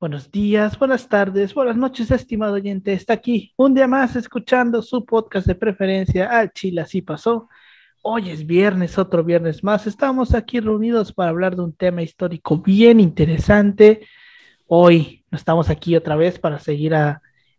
[0.00, 2.94] Buenos días, buenas tardes, buenas noches, estimado oyente.
[2.94, 7.50] Está aquí un día más escuchando su podcast de preferencia al Chile, así pasó.
[8.00, 9.86] Hoy es viernes, otro viernes más.
[9.86, 14.06] Estamos aquí reunidos para hablar de un tema histórico bien interesante.
[14.66, 16.94] Hoy estamos aquí otra vez para seguir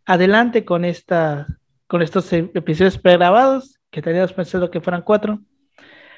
[0.07, 1.45] adelante con, esta,
[1.85, 5.41] con estos episodios pregrabados que teníamos pensado que fueran cuatro.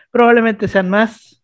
[0.09, 1.43] Probablemente sean más.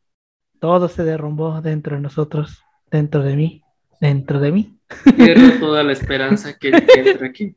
[0.62, 3.64] Todo se derrumbó dentro de nosotros, dentro de mí
[4.00, 4.80] dentro de mí.
[5.16, 7.56] Pierdo toda la esperanza que entra aquí.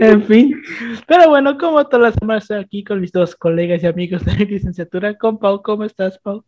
[0.00, 0.62] en fin.
[1.06, 4.36] Pero bueno, como todas las semanas estoy aquí con mis dos colegas y amigos de
[4.36, 5.62] mi licenciatura, con Pau.
[5.62, 6.44] ¿Cómo estás, Pau?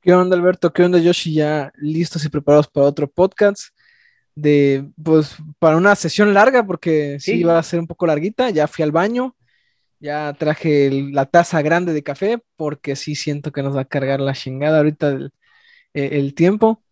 [0.00, 0.72] ¿Qué onda, Alberto?
[0.72, 1.34] ¿Qué onda, Yoshi?
[1.34, 3.74] Ya listos y preparados para otro podcast.
[4.34, 8.48] De, pues, para una sesión larga, porque sí, iba a ser un poco larguita.
[8.50, 9.36] Ya fui al baño,
[9.98, 14.20] ya traje la taza grande de café, porque sí siento que nos va a cargar
[14.20, 15.32] la chingada ahorita el,
[15.92, 16.82] el tiempo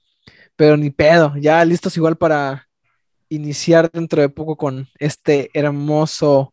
[0.58, 2.66] pero ni pedo, ya listos igual para
[3.28, 6.52] iniciar dentro de poco con este hermoso,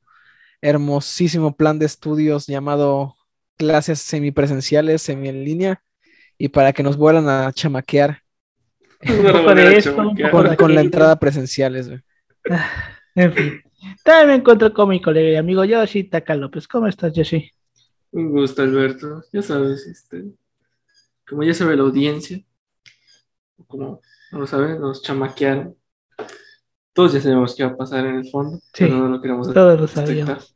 [0.61, 3.15] hermosísimo plan de estudios llamado
[3.57, 5.81] clases semipresenciales, semi en línea,
[6.37, 8.21] y para que nos vuelvan a chamaquear
[10.59, 11.89] con, la entrada presenciales.
[13.15, 13.63] En fin,
[14.03, 16.67] también me encuentro con mi colega y amigo Yoshi Taka López.
[16.67, 17.49] ¿Cómo estás, Yoshi?
[18.11, 19.23] Un gusto, Alberto.
[19.33, 20.25] Ya sabes, este,
[21.27, 22.39] como ya sabe la audiencia,
[23.67, 25.75] como no lo saben, nos chamaquearon.
[26.93, 29.79] Todos ya sabemos qué va a pasar en el fondo, sí, no lo queremos todos
[29.79, 30.55] lo sabíamos.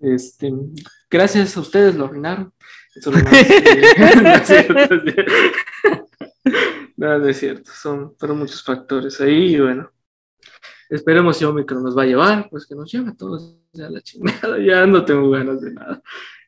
[0.00, 0.52] Este,
[1.10, 2.52] gracias a ustedes lo arruinaron.
[2.94, 4.94] Eso no, es cierto,
[6.96, 7.70] no, es cierto.
[7.72, 9.90] Son, fueron muchos factores ahí y bueno.
[10.90, 14.00] Esperemos si Omicron nos va a llevar, pues que nos lleve a todos ya la
[14.00, 14.58] chingada.
[14.58, 16.02] Ya no tengo ganas de nada.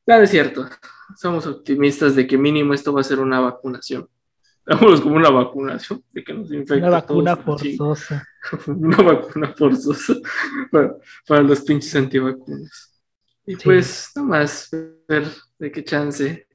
[0.06, 0.68] No, es cierto.
[1.16, 4.08] Somos optimistas de que mínimo esto va a ser una vacunación.
[4.66, 6.88] Vámonos como una vacunación de que nos infecta.
[6.88, 8.26] Una vacuna forzosa.
[8.66, 10.14] una vacuna forzosa
[11.26, 13.00] para, los pinches antivacunas.
[13.46, 14.68] Y pues, nomás
[15.06, 16.48] ver de qué chance.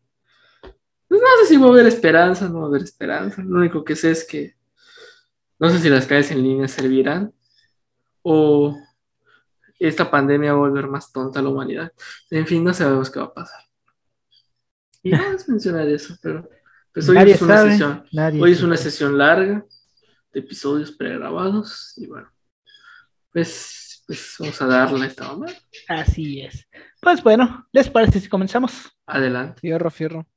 [1.08, 3.42] Pues no sé si va a haber esperanza, no va a haber esperanza.
[3.44, 4.56] Lo único que sé es que
[5.58, 7.34] no sé si las calles en línea servirán
[8.24, 8.76] o
[9.80, 11.94] esta pandemia va a volver más tonta a la humanidad.
[12.30, 13.62] En fin, no sabemos qué va a pasar.
[15.02, 16.48] Y no es mencionar eso, pero
[16.94, 18.06] pues hoy es una sesión,
[18.40, 19.66] hoy es una sesión larga
[20.34, 22.30] de episodios pregrabados y bueno,
[23.32, 25.48] pues, pues vamos a darle a esta mamá.
[25.88, 26.68] Así es.
[27.02, 28.92] Pues bueno, ¿les parece si comenzamos?
[29.06, 29.62] Adelante.
[29.62, 30.28] Fierro, fierro.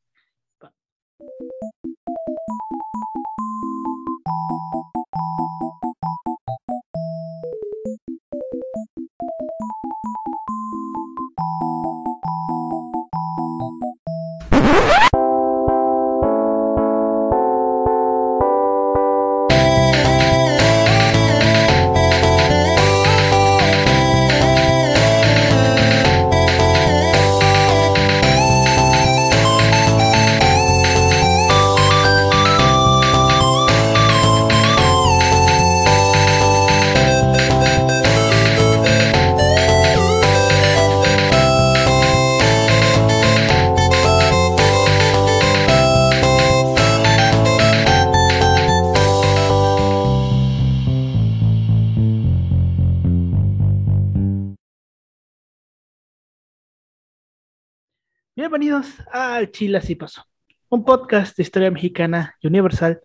[58.57, 60.23] Bienvenidos al Chile Así Pasó,
[60.69, 63.01] un podcast de historia mexicana y universal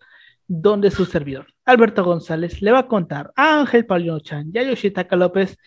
[0.46, 4.62] donde su servidor, Alberto González, le va a contar a Ángel Paulino Chan y a
[4.62, 5.58] Yoshitaka López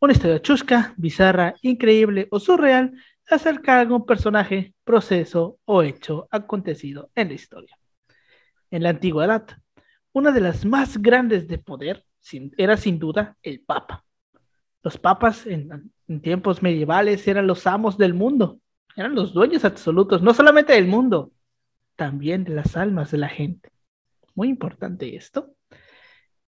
[0.00, 2.92] una historia chusca, bizarra, increíble o surreal
[3.26, 7.78] acerca de algún personaje, proceso o hecho acontecido en la historia.
[8.70, 9.46] En la antigüedad,
[10.12, 12.04] una de las más grandes de poder
[12.58, 14.04] era sin duda el Papa.
[14.82, 18.60] Los papas en tiempos medievales eran los amos del mundo
[18.96, 21.32] eran los dueños absolutos, no solamente del mundo,
[21.96, 23.70] también de las almas de la gente.
[24.34, 25.54] Muy importante esto,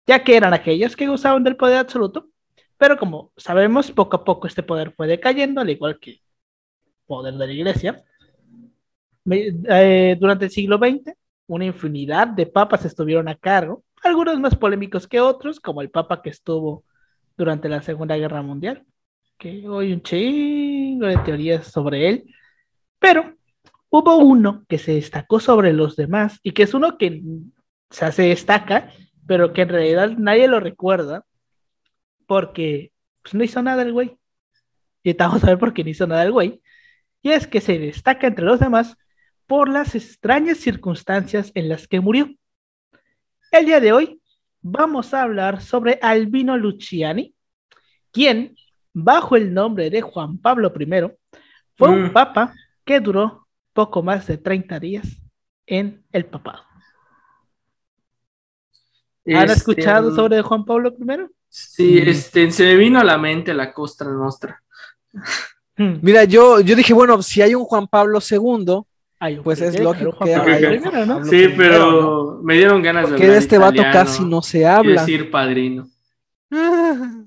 [0.06, 2.30] ya que eran aquellos que gozaban del poder absoluto,
[2.76, 6.20] pero como sabemos, poco a poco este poder fue decayendo, al igual que el
[7.06, 8.04] poder de la iglesia.
[9.30, 11.14] Eh, durante el siglo XX,
[11.46, 16.22] una infinidad de papas estuvieron a cargo, algunos más polémicos que otros, como el papa
[16.22, 16.84] que estuvo
[17.36, 18.84] durante la Segunda Guerra Mundial,
[19.38, 22.34] que hoy un chingo de teorías sobre él,
[22.98, 23.36] pero
[23.88, 27.22] hubo uno que se destacó sobre los demás y que es uno que
[27.90, 28.92] se destaca,
[29.26, 31.24] pero que en realidad nadie lo recuerda
[32.26, 32.92] porque
[33.22, 34.16] pues, no hizo nada el güey.
[35.02, 36.60] Y estamos a ver por qué no hizo nada el güey.
[37.22, 38.96] Y es que se destaca entre los demás
[39.46, 42.28] por las extrañas circunstancias en las que murió.
[43.50, 44.20] El día de hoy
[44.60, 47.34] vamos a hablar sobre Albino Luciani,
[48.12, 48.56] quien,
[48.92, 50.86] bajo el nombre de Juan Pablo I,
[51.76, 52.12] fue un Mm.
[52.12, 52.54] papa
[52.84, 55.06] que duró poco más de 30 días
[55.66, 56.62] en el papado.
[59.26, 61.26] ¿Han Este, escuchado sobre Juan Pablo I?
[61.48, 64.62] Sí, este, se me vino a la mente la Costra Nostra.
[65.76, 65.98] Hmm.
[66.02, 68.82] Mira, yo, yo dije, bueno, si hay un Juan Pablo II,
[69.20, 70.90] Hay un Pues es primero, lógico Juan que un ¿no?
[70.90, 74.42] Pablo Sí, primero, pero me dieron ganas de que hablar de este vato casi no
[74.42, 75.00] se y habla.
[75.00, 75.88] decir padrino.
[76.50, 77.17] Es-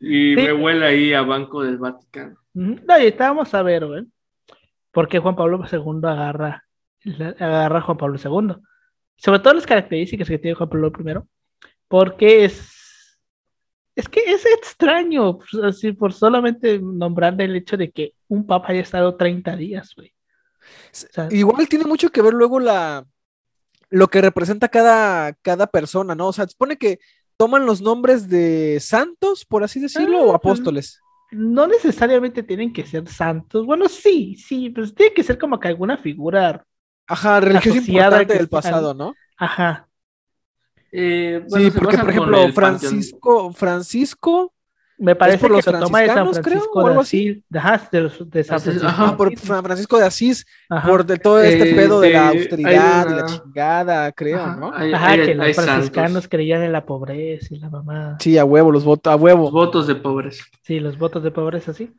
[0.00, 0.36] Y Sí.
[0.36, 2.36] me huele ahí a Banco del Vaticano.
[2.54, 4.04] No, y estábamos a ver, güey,
[4.92, 6.64] por qué Juan Pablo II agarra,
[7.38, 8.56] agarra a Juan Pablo II.
[9.16, 11.14] Sobre todo las características que tiene Juan Pablo I,
[11.88, 13.18] porque es,
[13.94, 18.72] es que es extraño, pues, así por solamente nombrar el hecho de que un papa
[18.72, 20.08] haya estado 30 días, güey.
[20.08, 23.06] O sea, Igual tiene mucho que ver luego la
[23.90, 26.28] lo que representa cada, cada persona, ¿no?
[26.28, 26.98] O sea, se supone que
[27.36, 31.00] toman los nombres de santos, por así decirlo, o Ah, apóstoles.
[31.32, 33.66] no necesariamente tienen que ser santos.
[33.66, 36.64] Bueno, sí, sí, pues tiene que ser como que alguna figura.
[37.06, 39.14] Ajá, religioso asociada importante del pasado, ¿no?
[39.36, 39.88] Ajá.
[40.92, 42.52] Eh, bueno, sí, porque por ejemplo.
[42.52, 44.54] Francisco, Francisco
[44.96, 47.28] Me parece por que los se toma de San franciscanos, creo, Francisco de algo así?
[47.30, 47.44] Asís.
[47.56, 48.86] Ajá, de, los- de San Francisco.
[48.88, 50.88] ajá, por San Francisco de Asís, Ajá.
[50.88, 54.72] por de todo este Eh, pedo de, la austeridad y la chingada, creo, Ajá, ¿no?
[54.72, 56.28] hay- Ajá, hay- que los franciscanos santos.
[56.28, 58.16] creían en la pobreza y la mamá.
[58.20, 59.50] Sí, a huevo, los votos, a Los huevo.
[59.50, 60.40] votos de pobres.
[60.62, 61.92] Sí, los votos de pobreza, sí.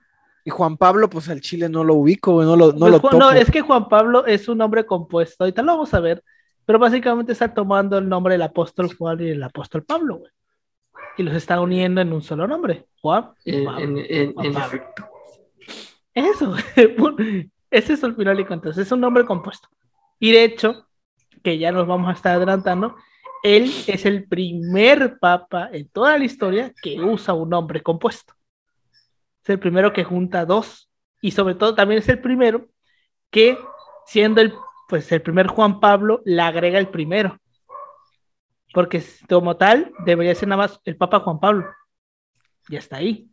[0.45, 2.99] Y Juan Pablo, pues al Chile no lo ubico, güey, no lo, no Pues, lo
[3.01, 3.17] topo.
[3.17, 6.23] no, es que Juan Pablo es un nombre compuesto, ahorita lo vamos a ver,
[6.65, 10.31] pero básicamente está tomando el nombre del apóstol Juan y el apóstol Pablo, güey.
[11.17, 13.31] Y los está uniendo en un solo nombre, Juan.
[13.45, 13.79] En, Pablo.
[13.81, 15.07] en- en- Juan en efecto.
[16.13, 16.55] Eso,
[17.71, 19.67] ese es el final de cuentas, es un nombre compuesto.
[20.19, 20.87] Y de hecho,
[21.43, 22.95] que ya nos vamos a estar adelantando,
[23.43, 28.33] él es el primer papa en toda la historia que usa un nombre compuesto.
[29.43, 30.89] Es el primero que junta dos.
[31.21, 32.67] Y sobre todo también es el primero
[33.29, 33.57] que,
[34.05, 34.53] siendo el,
[34.87, 37.37] pues, el primer Juan Pablo, le agrega el primero.
[38.75, 41.65] Porque como tal, debería ser nada más el Papa Juan Pablo.
[42.69, 43.31] Ya está ahí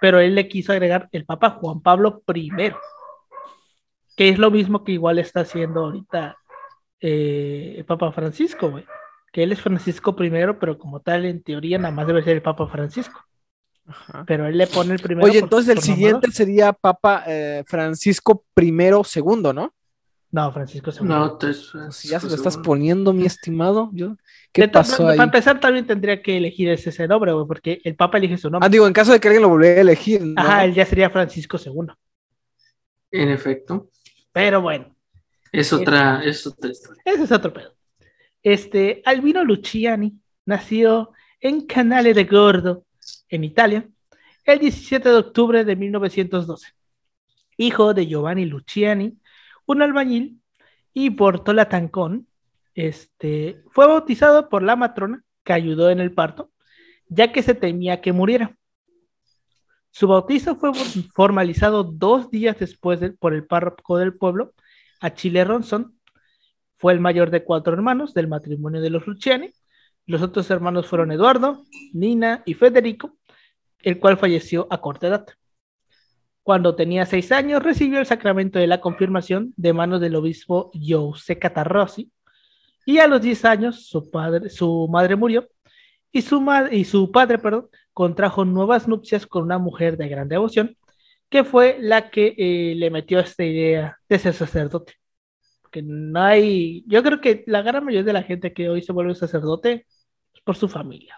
[0.00, 2.50] pero él le quiso agregar el Papa Juan Pablo I,
[4.16, 6.36] que es lo mismo que igual está haciendo ahorita
[7.00, 8.84] eh, el Papa Francisco, güey.
[9.32, 12.42] Que él es Francisco I, pero como tal, en teoría, nada más debe ser el
[12.42, 13.20] Papa Francisco.
[13.86, 14.24] Ajá.
[14.26, 15.26] Pero él le pone el primero.
[15.26, 18.74] Oye, por- entonces el siguiente sería Papa eh, Francisco I,
[19.04, 19.74] segundo, ¿no?
[20.32, 21.06] No, Francisco II.
[21.06, 23.90] No, te- Si ya se lo estás poniendo, mi estimado.
[23.92, 24.16] Yo,
[24.52, 25.18] ¿Qué De pasó para ahí?
[25.20, 28.66] empezar, también tendría que elegir ese, ese nombre, güey, porque el Papa elige su nombre.
[28.66, 30.34] Ah, digo, en caso de que alguien lo volviera a elegir, ¿no?
[30.40, 31.86] Ajá, él ya sería Francisco II.
[33.12, 33.90] En efecto.
[34.32, 34.94] Pero bueno,
[35.52, 37.02] Es otra, es otra historia.
[37.04, 37.74] Ese es otro pedo.
[38.42, 40.12] Este, Albino Luciani
[40.44, 42.84] nació en Canale de Gordo,
[43.28, 43.88] en Italia,
[44.44, 46.68] el 17 de octubre de 1912.
[47.58, 49.16] Hijo de Giovanni Luciani,
[49.66, 50.40] un albañil,
[50.94, 52.26] y Portola Tancón,
[52.74, 56.50] este, fue bautizado por la matrona que ayudó en el parto,
[57.08, 58.56] ya que se temía que muriera.
[59.90, 60.72] Su bautizo fue
[61.14, 64.52] formalizado dos días después de- por el párroco del pueblo,
[65.00, 65.98] Achille Ronson,
[66.78, 69.50] fue el mayor de cuatro hermanos del matrimonio de los Luciani.
[70.04, 73.16] Los otros hermanos fueron Eduardo, Nina y Federico,
[73.80, 75.26] el cual falleció a corta edad.
[76.46, 81.40] Cuando tenía seis años, recibió el sacramento de la confirmación de manos del obispo Giuseppe
[81.40, 82.12] Catarrossi,
[82.84, 85.48] y a los diez años su, padre, su madre murió
[86.12, 90.28] y su, ma- y su padre perdón, contrajo nuevas nupcias con una mujer de gran
[90.28, 90.76] devoción,
[91.28, 94.94] que fue la que eh, le metió esta idea de ser sacerdote
[95.72, 98.92] que no hay, yo creo que la gran mayoría de la gente que hoy se
[98.92, 99.86] vuelve sacerdote
[100.32, 101.16] es por su familia.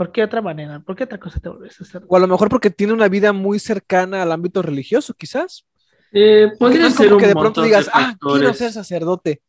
[0.00, 0.80] ¿Por qué otra manera?
[0.80, 2.06] ¿Por qué otra cosa te vuelves sacerdote?
[2.08, 5.66] O a lo mejor porque tiene una vida muy cercana al ámbito religioso, quizás.
[6.10, 9.42] Eh, podría no ser como un que de pronto digas, de ah, quiero ser sacerdote.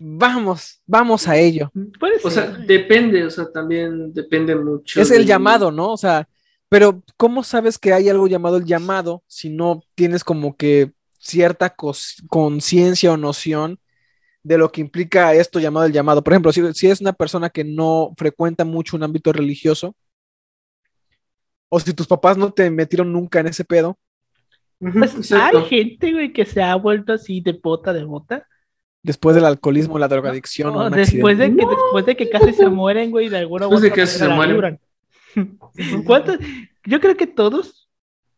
[0.00, 1.70] Vamos, vamos a ello.
[2.00, 2.66] Puede O sea, ser.
[2.66, 5.00] depende, o sea, también depende mucho.
[5.00, 5.92] Es el del- llamado, ¿no?
[5.92, 6.28] O sea,
[6.68, 11.72] pero ¿cómo sabes que hay algo llamado el llamado si no tienes como que cierta
[12.28, 13.78] conciencia o noción
[14.44, 16.22] de lo que implica esto llamado el llamado?
[16.22, 19.96] Por ejemplo, si, si es una persona que no frecuenta mucho un ámbito religioso,
[21.68, 23.98] o si tus papás no te metieron nunca en ese pedo,
[24.78, 25.58] Pues exacto.
[25.58, 28.46] hay gente, güey, que se ha vuelto así de bota de bota.
[29.02, 32.68] después del alcoholismo, la drogadicción o No, después, de que, después de que casi se
[32.68, 34.80] mueren, güey, de alguna Después de que casi manera se mueren.
[36.06, 36.38] ¿Cuántos?
[36.84, 37.88] Yo creo que todos,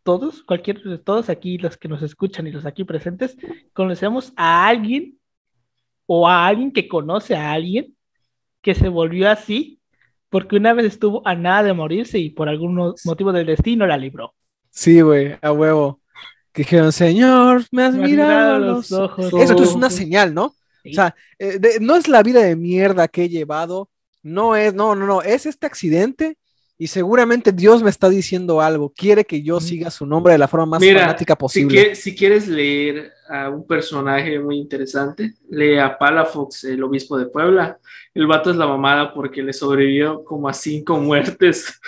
[0.02, 3.36] todos, cualquier, todos aquí, los que nos escuchan y los aquí presentes,
[3.75, 5.15] conocemos a alguien
[6.06, 7.94] o a alguien que conoce a alguien
[8.62, 9.80] que se volvió así
[10.28, 13.96] porque una vez estuvo a nada de morirse y por algún motivo del destino la
[13.96, 14.34] libró.
[14.70, 16.00] Sí, güey, a huevo.
[16.52, 19.32] Que dijeron, Señor, me has, mirado, los ojos.
[19.32, 20.46] Eso es una señal, ¿no?
[20.46, 23.90] O sea, eh, no es la vida de mierda que he llevado,
[24.22, 26.38] no es, no, no, no, es este accidente
[26.78, 30.47] y seguramente Dios me está diciendo algo, quiere que yo siga su nombre de la
[30.47, 31.95] forma más fanática posible.
[31.95, 37.26] Si, si, quieres leer a un personaje muy interesante, lee a Palafox, el obispo de
[37.26, 37.78] Puebla.
[38.12, 41.80] El vato es la mamada porque le sobrevivió como a cinco muertes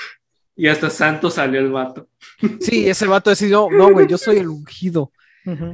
[0.56, 2.08] y hasta santo salió el vato.
[2.60, 5.12] Sí, ese vato decidió, no, güey, yo soy el ungido.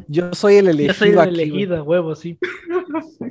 [0.08, 0.92] Yo soy el elegido.
[0.92, 2.38] Yo soy el elegido, huevo, sí.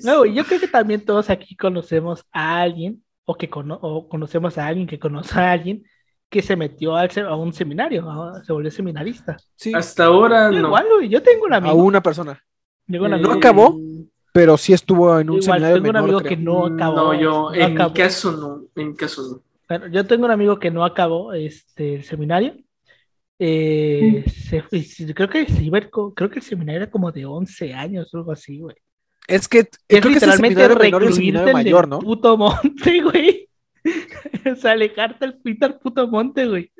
[0.03, 4.87] No, yo creo que también todos aquí conocemos a alguien o que conocemos a alguien
[4.87, 5.83] que conoce a alguien
[6.29, 8.05] que se metió a un seminario,
[8.43, 9.37] se volvió seminarista.
[9.55, 9.71] Sí.
[9.73, 10.67] Hasta ahora no.
[10.67, 11.71] Igual, yo tengo un amigo.
[11.71, 12.43] A una persona.
[12.87, 13.79] no acabó,
[14.33, 15.75] pero sí estuvo en un seminario.
[15.75, 16.95] Tengo un amigo que no acabó.
[16.95, 19.43] No, yo, en mi caso no, en mi caso no.
[19.69, 22.55] Bueno, yo tengo un amigo que no acabó este, el seminario.
[23.37, 24.23] Eh,
[25.15, 25.45] creo que
[26.15, 28.75] creo que el seminario era como de 11 años o algo así, güey.
[29.27, 31.99] Es que es creo literalmente que recluirte mayor, ¿no?
[31.99, 33.49] puto monte, güey.
[34.51, 36.71] o sea, alejarte al Peter puto monte, güey.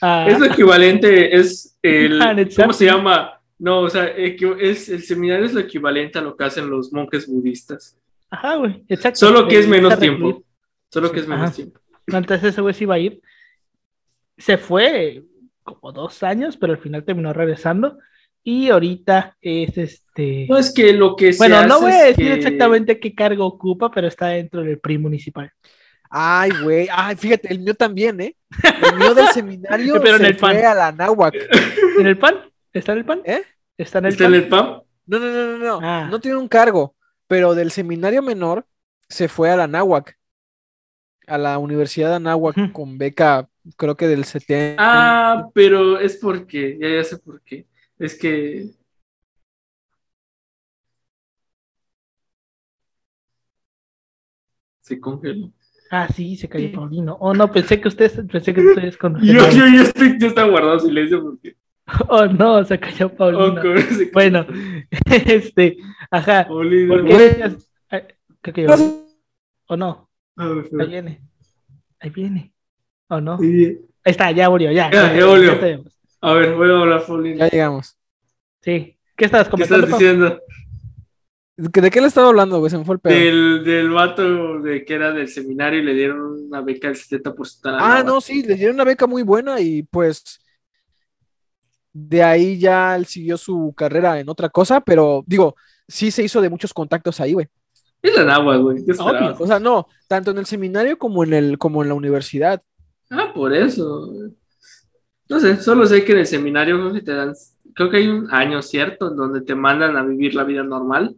[0.00, 0.26] Ah.
[0.28, 2.20] Es lo equivalente, es el.
[2.22, 3.40] Ah, ¿Cómo se llama?
[3.58, 7.26] No, o sea, es, el seminario es lo equivalente a lo que hacen los monjes
[7.26, 7.98] budistas.
[8.30, 9.20] Ajá, güey, exacto.
[9.20, 10.42] Solo que es menos tiempo.
[10.90, 11.80] Solo que es menos tiempo.
[12.06, 13.20] Entonces ese güey sí iba a ir.
[14.36, 15.24] Se fue
[15.62, 17.98] como dos años, pero al final terminó regresando.
[18.48, 20.46] Y ahorita es este.
[20.48, 24.06] No es que lo que Bueno, no voy a decir exactamente qué cargo ocupa, pero
[24.06, 25.50] está dentro del PRI municipal.
[26.08, 26.86] Ay, güey.
[26.92, 28.36] Ay, fíjate, el mío también, ¿eh?
[28.62, 31.34] El mío del seminario pero en el fue a la náhuac.
[31.98, 32.36] ¿En el PAN?
[32.72, 33.22] ¿Está en el PAN?
[33.24, 33.42] ¿Eh?
[33.76, 34.34] ¿Está en el ¿Está PAN?
[34.34, 34.82] en el PAN?
[35.06, 35.80] No, no, no, no, no.
[35.82, 36.06] Ah.
[36.08, 36.94] No tiene un cargo,
[37.26, 38.64] pero del seminario menor
[39.08, 40.16] se fue a la náhuac.
[41.26, 44.76] A la Universidad de Anáhuac con beca, creo que del 70.
[44.78, 47.66] Ah, pero es porque, ya, ya sé por qué
[47.98, 48.70] es que
[54.80, 55.52] se congeló.
[55.90, 57.16] Ah, sí, se cayó Paulino.
[57.20, 59.36] Oh, no, pensé que ustedes, pensé que ustedes conocían.
[59.36, 61.56] yo, yo, yo, estoy, yo estaba guardado silencio porque.
[62.08, 63.60] Oh, no, se cayó Paulino.
[63.60, 64.44] Oh, bueno,
[65.06, 65.76] este,
[66.10, 66.46] ajá.
[66.48, 66.96] Paulino.
[68.42, 68.74] Que yo.
[69.68, 70.08] ¿O no?
[70.36, 71.20] Ah, Ahí viene.
[72.00, 72.52] Ahí viene.
[73.08, 73.38] ¿O no?
[73.40, 74.90] Ahí está, ya volvió, ya.
[74.90, 75.84] Ya, ya, volvió.
[76.20, 77.38] A ver, voy a hablar, Paulino.
[77.38, 77.96] Ya llegamos.
[78.62, 78.98] Sí.
[79.16, 79.86] ¿Qué estabas comentando?
[79.86, 80.40] ¿Qué estás diciendo?
[81.56, 82.70] ¿De qué le estaba hablando, güey?
[82.70, 83.14] Se me fue el pedo.
[83.14, 87.78] Del, del vato de que era del seminario y le dieron una beca del 70%.
[87.80, 90.40] Ah, no, sí, le dieron una beca muy buena y pues
[91.98, 95.56] de ahí ya él siguió su carrera en otra cosa, pero digo,
[95.88, 97.48] sí se hizo de muchos contactos ahí, güey.
[98.02, 98.84] Es la agua, güey.
[99.38, 102.62] O sea, no, tanto en el seminario como en el, como en la universidad.
[103.08, 104.12] Ah, por eso.
[105.28, 107.34] No sé, solo sé que en el seminario creo que te dan,
[107.74, 109.10] creo que hay un año, ¿cierto?
[109.10, 111.16] Donde te mandan a vivir la vida normal.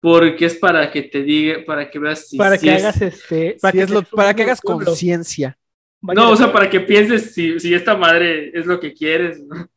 [0.00, 2.36] Porque es para que te diga, para que veas si.
[2.36, 3.56] Para que hagas este.
[3.60, 5.56] Para, que, para que hagas conciencia.
[6.00, 9.68] No, o sea, para que pienses si, si, esta madre es lo que quieres, ¿no?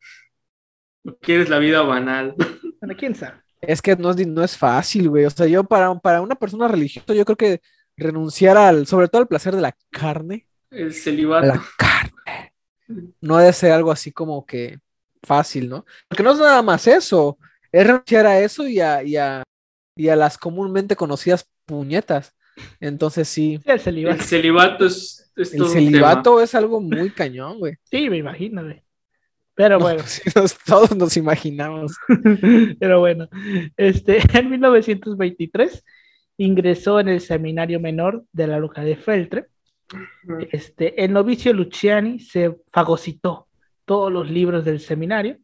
[1.04, 2.34] O quieres la vida banal.
[2.80, 3.36] Bueno, quién sabe.
[3.60, 5.24] Es que no es, no es fácil, güey.
[5.24, 7.60] O sea, yo para, para una persona religiosa, yo creo que
[7.96, 10.46] renunciar al, sobre todo al placer de la carne.
[10.70, 11.46] El celibato.
[11.46, 11.95] La carne
[13.20, 14.78] no debe ser algo así como que
[15.22, 15.84] fácil, ¿no?
[16.08, 17.38] Porque no es nada más eso,
[17.72, 19.44] es renunciar a eso y a, y a,
[20.16, 22.34] las comúnmente conocidas puñetas.
[22.80, 23.60] Entonces sí.
[23.64, 24.16] el celibato.
[24.16, 27.74] El celibato es, El celibato es algo muy cañón, güey.
[27.84, 28.82] Sí, me imagino, güey.
[29.54, 30.02] Pero bueno.
[30.66, 31.96] todos nos imaginamos.
[32.78, 33.28] Pero bueno,
[33.76, 35.84] este, en 1923
[36.38, 39.48] ingresó en el seminario menor de la Luca de Feltre
[40.50, 43.48] este, el novicio Luciani se fagocitó
[43.84, 45.38] todos los libros del seminario.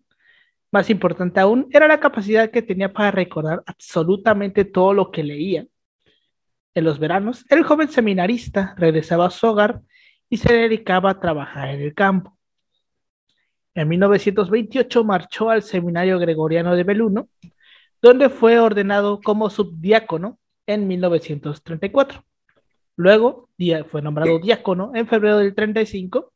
[0.70, 5.66] Más importante aún, era la capacidad que tenía para recordar absolutamente todo lo que leía.
[6.74, 9.82] En los veranos, el joven seminarista regresaba a su hogar
[10.30, 12.38] y se dedicaba a trabajar en el campo.
[13.74, 17.28] En 1928 marchó al Seminario Gregoriano de Beluno,
[18.00, 22.24] donde fue ordenado como subdiácono en 1934.
[22.96, 23.48] Luego
[23.90, 26.32] fue nombrado diácono en febrero del 35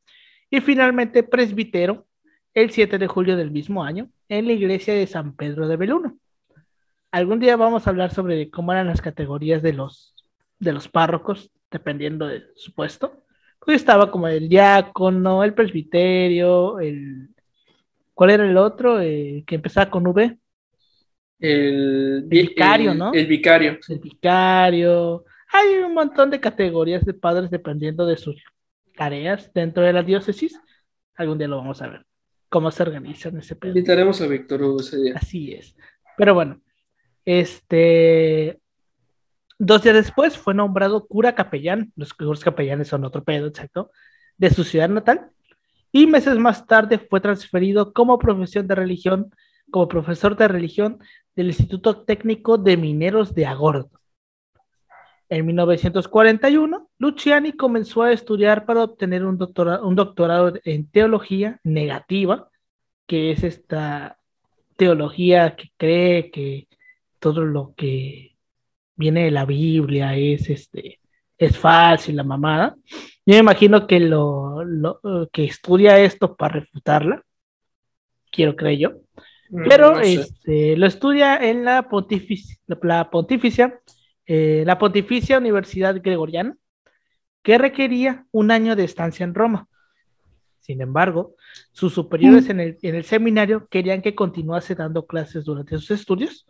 [0.51, 2.07] y finalmente presbítero
[2.55, 6.19] el 7 de julio del mismo año en la iglesia de San Pedro de Beluno.
[7.11, 10.15] Algún día vamos a hablar sobre cómo eran las categorías de los,
[10.59, 13.23] de los párrocos, dependiendo de su puesto.
[13.59, 17.29] Pues estaba como el diácono, el presbiterio, el...
[18.15, 18.99] ¿Cuál era el otro?
[18.99, 20.39] Que empezaba con V.
[21.39, 23.13] El, vicario, ¿no?
[23.13, 23.79] El vicario.
[23.89, 25.25] El vicario.
[25.57, 28.45] Hay un montón de categorías de padres dependiendo de sus
[28.95, 30.61] tareas dentro de la diócesis.
[31.15, 32.05] Algún día lo vamos a ver.
[32.51, 33.71] Cómo se organizan ese pedo.
[33.71, 35.15] Invitaremos a Víctor Hugo ese día.
[35.17, 35.75] Así es.
[36.19, 36.61] Pero bueno,
[37.25, 38.61] este.
[39.59, 41.91] Dos días después fue nombrado cura capellán.
[41.97, 43.91] Los curas capellanes son otro pedo, exacto.
[44.37, 45.31] De su ciudad natal.
[45.91, 49.31] Y meses más tarde fue transferido como profesión de religión,
[49.71, 50.99] como profesor de religión
[51.35, 53.91] del Instituto Técnico de Mineros de Agordo.
[55.29, 62.49] En 1941, Luciani comenzó a estudiar para obtener un doctorado, un doctorado en teología negativa,
[63.07, 64.19] que es esta
[64.77, 66.69] teología que cree que
[67.19, 68.37] todo lo que
[68.95, 71.01] viene de la Biblia es este
[71.39, 72.77] es falso y la mamada.
[73.27, 74.63] Yo me imagino que lo,
[75.33, 77.23] que estudia esto para refutarla,
[78.31, 78.91] quiero creer yo,
[79.51, 83.81] mm, pero este, lo estudia en la pontificia, la pontificia
[84.27, 86.57] eh, la Pontificia Universidad Gregoriana,
[87.43, 89.69] que requería un año de estancia en Roma.
[90.61, 91.37] Sin embargo,
[91.71, 92.61] sus superiores mm.
[92.61, 96.47] en, el, seminario querían que continuase dando clases durante sus estudios,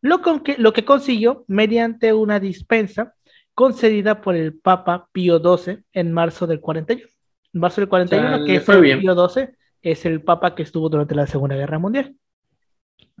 [0.00, 3.14] lo, que, lo que consiguió mediante una dispensa
[3.54, 7.06] concedida por el Papa Pío XII en marzo del 41.
[7.52, 9.48] En marzo del 41, que fue Pío XII
[9.82, 12.16] es el Papa que estuvo durante la Segunda Guerra Mundial,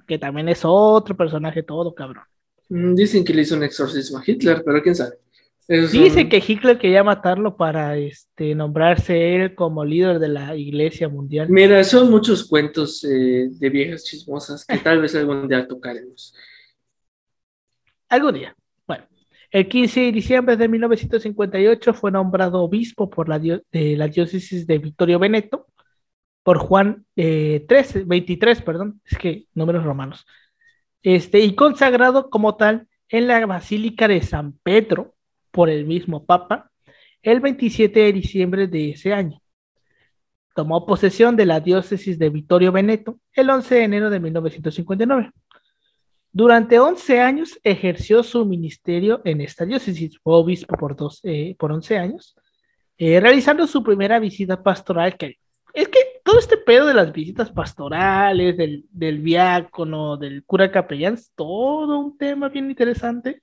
[0.06, 2.24] que también es otro personaje todo cabrón.
[2.70, 5.16] Mm, dicen que le hizo un exorcismo a Hitler, pero quién sabe.
[5.68, 11.48] Dice que Hitler quería matarlo para este, nombrarse él como líder de la iglesia mundial.
[11.48, 16.34] Mira, son muchos cuentos eh, de viejas chismosas que tal vez algún día tocaremos.
[18.08, 18.56] Algún día.
[18.84, 19.04] Bueno,
[19.52, 23.62] el 15 de diciembre de 1958 fue nombrado obispo por la, de
[23.96, 25.68] la diócesis de Vittorio Veneto
[26.42, 30.26] por Juan eh, 13, 23, perdón, es que números romanos,
[31.02, 35.14] este, y consagrado como tal en la Basílica de San Pedro
[35.50, 36.70] por el mismo Papa
[37.22, 39.40] el 27 de diciembre de ese año.
[40.54, 45.30] Tomó posesión de la diócesis de Vittorio Veneto el 11 de enero de 1959.
[46.32, 51.20] Durante 11 años ejerció su ministerio en esta diócesis, fue obispo por, dos,
[51.58, 52.36] por 11 años,
[52.96, 55.16] eh, realizando su primera visita pastoral
[55.72, 55.98] es que
[56.30, 61.98] todo este pedo de las visitas pastorales, del, del diácono, del cura capellán, es todo
[61.98, 63.42] un tema bien interesante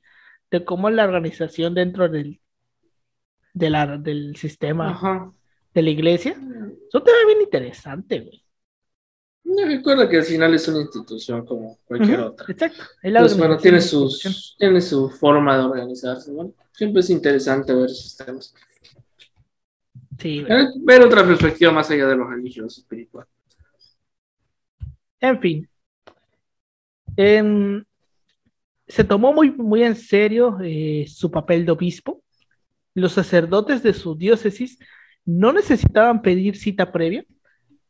[0.49, 2.39] de cómo la organización dentro del,
[3.53, 5.33] de la, del sistema
[5.73, 6.31] de la iglesia.
[6.31, 8.41] Es un tema bien interesante, güey.
[9.43, 12.45] No recuerdo que al final es una institución como cualquier otra.
[12.47, 12.83] Exacto.
[13.01, 16.31] Pues, bueno, tiene, sus, tiene su forma de organizarse.
[16.31, 18.53] Bueno, siempre es interesante ver esos temas.
[20.19, 23.25] Sí, ver, otra perspectiva más allá de lo religioso espiritual.
[25.19, 25.69] En fin.
[28.87, 32.23] se tomó muy, muy en serio eh, su papel de obispo.
[32.93, 34.79] Los sacerdotes de su diócesis
[35.25, 37.25] no necesitaban pedir cita previa,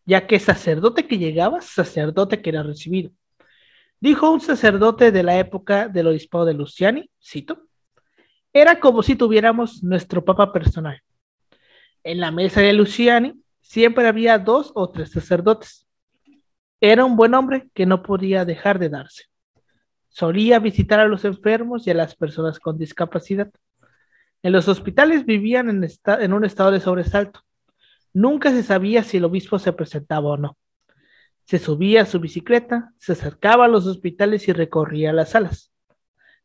[0.05, 3.11] ya que sacerdote que llegaba, sacerdote que era recibido.
[3.99, 7.67] Dijo un sacerdote de la época del obispado de Luciani, cito,
[8.53, 11.01] era como si tuviéramos nuestro papa personal.
[12.07, 15.89] En la mesa de Luciani siempre había dos o tres sacerdotes.
[16.79, 19.23] Era un buen hombre que no podía dejar de darse.
[20.07, 23.51] Solía visitar a los enfermos y a las personas con discapacidad.
[24.41, 25.85] En los hospitales vivían en,
[26.21, 27.41] en un estado de sobresalto.
[28.13, 30.57] Nunca se sabía si el obispo se presentaba o no.
[31.43, 35.73] Se subía a su bicicleta, se acercaba a los hospitales y recorría las salas.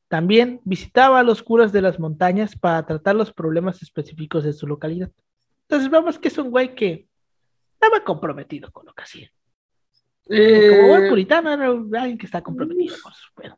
[0.09, 4.67] También visitaba a los curas de las montañas para tratar los problemas específicos de su
[4.67, 5.13] localidad.
[5.73, 7.09] Entonces vemos que es un güey que
[7.73, 9.33] estaba comprometido con lo que hacía.
[10.27, 11.69] como buen eh, puritano era
[12.03, 13.57] alguien que está comprometido con su pedo.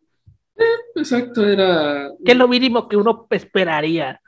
[0.55, 2.13] Eh, exacto, era.
[2.25, 4.21] Que es lo mínimo que uno esperaría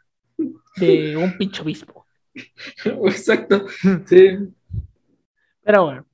[0.78, 2.08] de un pincho obispo.
[2.84, 3.66] Exacto,
[4.06, 4.36] sí.
[5.62, 6.06] Pero bueno,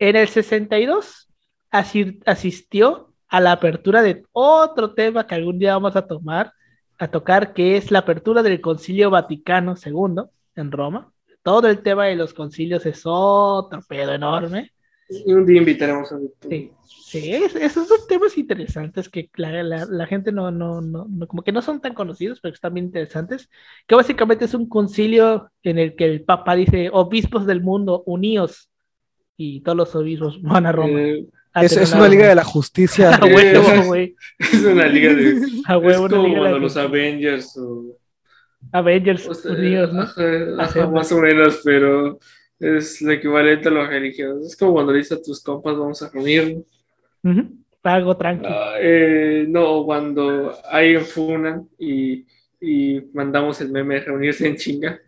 [0.00, 1.28] en el 62
[1.70, 6.52] asistió a la apertura de otro tema que algún día vamos a tomar,
[6.98, 10.24] a tocar, que es la apertura del Concilio Vaticano II
[10.56, 11.12] en Roma.
[11.42, 14.72] Todo el tema de los concilios es otro pedo enorme.
[15.08, 20.32] Y un día invitaremos a Sí, sí esos son temas interesantes que la, la, gente
[20.32, 23.50] no, no, no, como que no son tan conocidos, pero están bien interesantes.
[23.86, 28.70] Que básicamente es un concilio en el que el Papa dice: Obispos del mundo, uníos.
[29.36, 30.98] Y todos los obispos van a Roma.
[31.00, 31.26] Eh,
[31.62, 33.10] es, una liga de la justicia.
[34.38, 35.42] Es una liga de.
[35.66, 37.98] A huevo, es como los Avengers o
[38.72, 40.90] Avengers Unidos, ¿no?
[40.90, 42.18] más o menos, pero
[42.58, 44.46] es lo equivalente a los religiosos.
[44.46, 46.64] Es como cuando dices a tus compas, vamos a reunirnos.
[47.82, 48.50] Algo tranquilo.
[48.50, 52.24] Ah, eh, no, cuando hay funan y,
[52.64, 55.00] y mandamos el meme de reunirse en chinga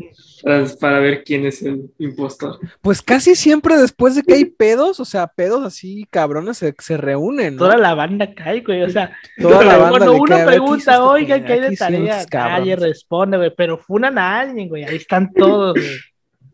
[0.42, 2.58] para, para ver quién es el impostor.
[2.82, 6.96] Pues casi siempre después de que hay pedos, o sea, pedos así cabrones se, se
[6.96, 7.54] reúnen.
[7.54, 7.64] ¿no?
[7.64, 8.82] Toda la banda cae, güey.
[8.82, 11.38] O sea, Toda la banda cuando uno cae, a ver, ¿qué hizo pregunta, este oigan,
[11.40, 11.46] pendejo?
[11.46, 12.26] ¿qué hay ¿Qué de tarea?
[12.30, 13.52] Nadie responde, güey.
[13.56, 14.84] Pero funan a alguien, güey.
[14.84, 15.96] Ahí están todos, güey.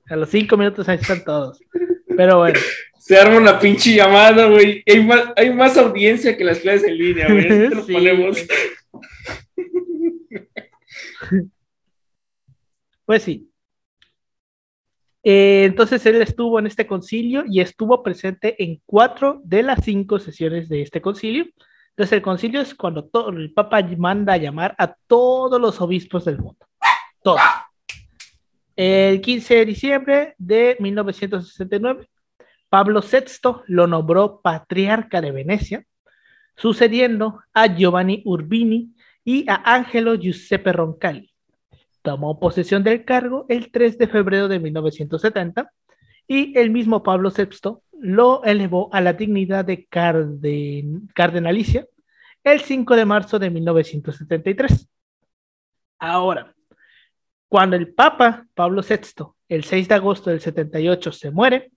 [0.09, 1.59] A los cinco minutos ahí están todos.
[2.17, 2.59] Pero bueno.
[2.99, 4.83] Se arma una pinche llamada, güey.
[4.87, 7.49] Hay más, hay más audiencia que las clases en línea, güey.
[7.87, 8.39] Sí, ponemos.
[13.05, 13.51] Pues sí.
[15.25, 20.19] Eh, entonces él estuvo en este concilio y estuvo presente en cuatro de las cinco
[20.19, 21.47] sesiones de este concilio.
[21.91, 26.39] Entonces el concilio es cuando el Papa manda a llamar a todos los obispos del
[26.39, 26.67] mundo.
[27.23, 27.41] Todos.
[28.75, 32.09] El 15 de diciembre de 1969,
[32.69, 35.85] Pablo VI lo nombró patriarca de Venecia,
[36.57, 41.33] sucediendo a Giovanni Urbini y a Angelo Giuseppe Roncalli.
[42.03, 45.71] Tomó posesión del cargo el 3 de febrero de 1970
[46.27, 51.87] y el mismo Pablo VI lo elevó a la dignidad de carden- cardenalicia
[52.43, 54.89] el 5 de marzo de 1973.
[55.99, 56.53] Ahora,
[57.49, 61.71] cuando el Papa Pablo VI, el 6 de agosto del 78, se muere,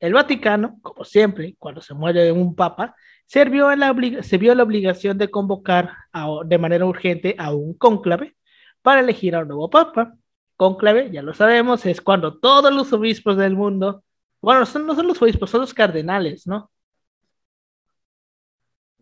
[0.00, 4.52] el Vaticano, como siempre, cuando se muere un Papa, se vio la, oblig- se vio
[4.52, 8.36] en la obligación de convocar a- de manera urgente a un cónclave
[8.82, 10.14] para elegir a un nuevo Papa.
[10.56, 14.04] Cónclave, ya lo sabemos, es cuando todos los obispos del mundo,
[14.40, 16.70] bueno, son- no son los obispos, son los cardenales, ¿no?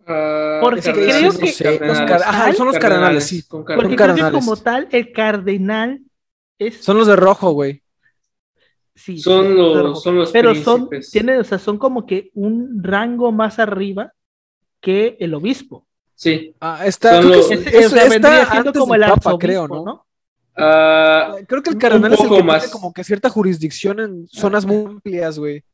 [0.06, 0.94] Ah, Porque creo
[1.32, 1.98] que- Sí, los cardenales.
[2.08, 3.46] car- ajá, son los cardenales, sí.
[3.46, 4.14] Con Porque cardenales.
[4.30, 6.00] creo que como tal, el cardenal
[6.58, 6.82] es...
[6.82, 7.82] Son los de rojo, güey.
[8.94, 12.82] Sí, Son los- pero- son los Pero son, tienen, o sea, son como que un
[12.82, 14.12] rango más arriba
[14.80, 15.86] que el obispo.
[16.14, 16.54] Sí.
[16.60, 19.00] Ah, está, creo que es- Ese- eso o sea, está vendría siendo antes como el
[19.00, 20.06] Papa, arzobispo, creo, ¿no?
[20.56, 22.62] Ah, Creo que el cardenal es el que más.
[22.64, 25.64] tiene como que cierta jurisdicción en zonas muy amplias, güey.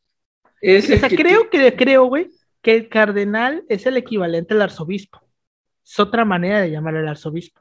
[0.60, 2.30] es O el sea, que creo que, creo, güey,
[2.62, 5.20] que el cardenal es el equivalente al arzobispo.
[5.84, 7.60] Es otra manera de llamar al arzobispo.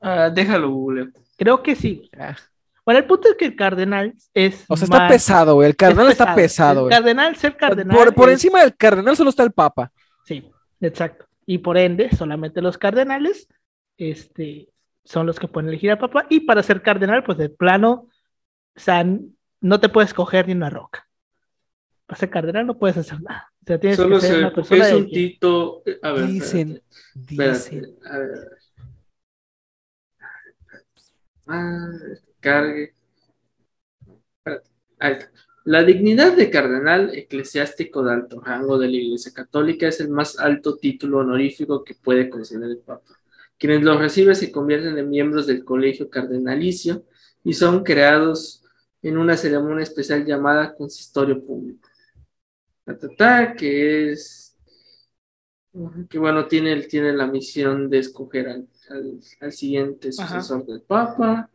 [0.00, 1.10] Ah, déjalo, Google.
[1.36, 2.08] Creo que sí.
[2.18, 2.36] Ah.
[2.84, 4.64] Bueno, el punto es que el cardenal es.
[4.68, 5.68] O sea, está más- pesado, güey.
[5.68, 6.90] El cardenal es está pesado, El güey.
[6.96, 7.96] cardenal, ser cardenal.
[7.96, 9.92] Por, por es- encima del cardenal solo está el papa.
[10.24, 11.26] Sí, exacto.
[11.46, 13.48] Y por ende, solamente los cardenales
[13.96, 14.68] este,
[15.04, 16.26] son los que pueden elegir al papa.
[16.30, 18.08] Y para ser cardenal, pues de plano,
[18.76, 19.04] o sea,
[19.60, 21.06] no te puedes coger ni una roca.
[22.06, 23.52] Para ser cardenal no puedes hacer nada.
[23.62, 25.82] O sea, tienes Solo que ser se- una persona es un tito.
[26.02, 26.82] A ver, Dicen,
[27.14, 27.84] espérate, dicen.
[27.84, 28.58] espérate, a ver, a ver.
[31.46, 31.88] Ah,
[32.40, 32.94] cargue.
[34.38, 35.30] Espérate, ahí está.
[35.64, 40.38] La dignidad de cardenal eclesiástico de alto rango de la Iglesia Católica es el más
[40.38, 43.04] alto título honorífico que puede conceder el Papa.
[43.58, 47.04] Quienes lo reciben se convierten en miembros del colegio cardenalicio
[47.44, 48.64] y son creados
[49.02, 51.86] en una ceremonia especial llamada consistorio público.
[52.84, 54.56] Ta, ta, ta, que es
[56.08, 61.50] que bueno, tiene, tiene la misión de escoger al, al- al siguiente sucesor del Papa,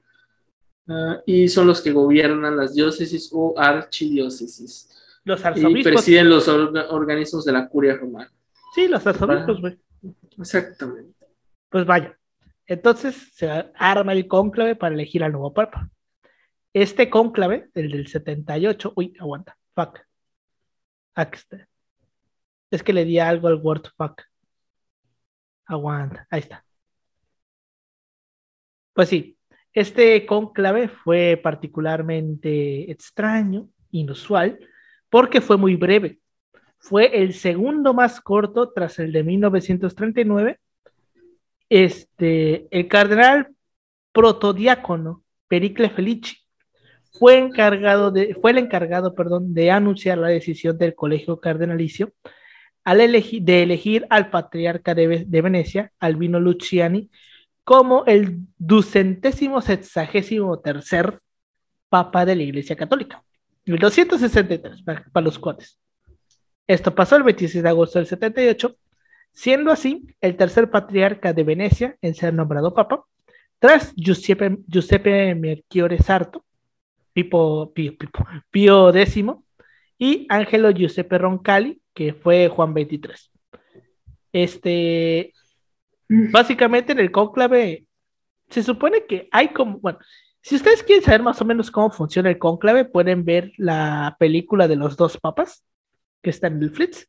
[0.87, 4.89] ah, y son los que gobiernan las diócesis o archidiócesis,
[5.23, 5.83] Los y arzobispos.
[5.93, 8.31] presiden los orga- organismos de la curia romana.
[8.73, 9.79] Sí, los arzobispos, güey.
[10.37, 11.13] Exactamente.
[11.69, 12.17] Pues vaya.
[12.67, 15.89] Entonces se arma el cónclave para elegir al nuevo papa.
[16.73, 19.99] Este cónclave, el del 78, uy, aguanta, fuck.
[21.15, 21.67] Aquí está.
[22.71, 24.21] Es que le di algo al word fuck.
[25.67, 26.65] Aguanta, ahí está.
[28.93, 29.34] Pues sí,
[29.75, 34.57] este cónclave fue particularmente extraño, inusual,
[35.09, 36.19] porque fue muy breve.
[36.79, 40.59] Fue el segundo más corto tras el de 1939
[41.69, 43.49] este, el cardenal
[44.11, 46.37] protodiácono Pericle Felici
[47.11, 52.13] fue encargado de, fue el encargado, perdón, de anunciar la decisión del colegio cardenalicio
[52.83, 57.09] al de elegir al patriarca de, de Venecia, Albino Luciani,
[57.65, 61.19] como el ducentésimo sexagésimo tercer
[61.89, 63.21] papa de la Iglesia Católica.
[63.65, 65.77] El 263, para, para los cuates.
[66.67, 68.77] Esto pasó el 26 de agosto del 78
[69.35, 73.03] siendo así el tercer patriarca de Venecia en ser nombrado papa,
[73.59, 76.43] tras Giuseppe, Giuseppe Melchiorre Sarto,
[77.13, 77.73] Pío,
[78.49, 79.25] Pío X,
[79.97, 83.11] y Angelo Giuseppe Roncalli, que fue Juan XXIII.
[84.31, 85.33] Este,
[86.07, 87.85] básicamente en el cónclave,
[88.49, 89.99] se supone que hay como, bueno,
[90.41, 94.67] si ustedes quieren saber más o menos cómo funciona el cónclave, pueden ver la película
[94.67, 95.63] de los dos papas,
[96.21, 97.07] que está en el Flitz.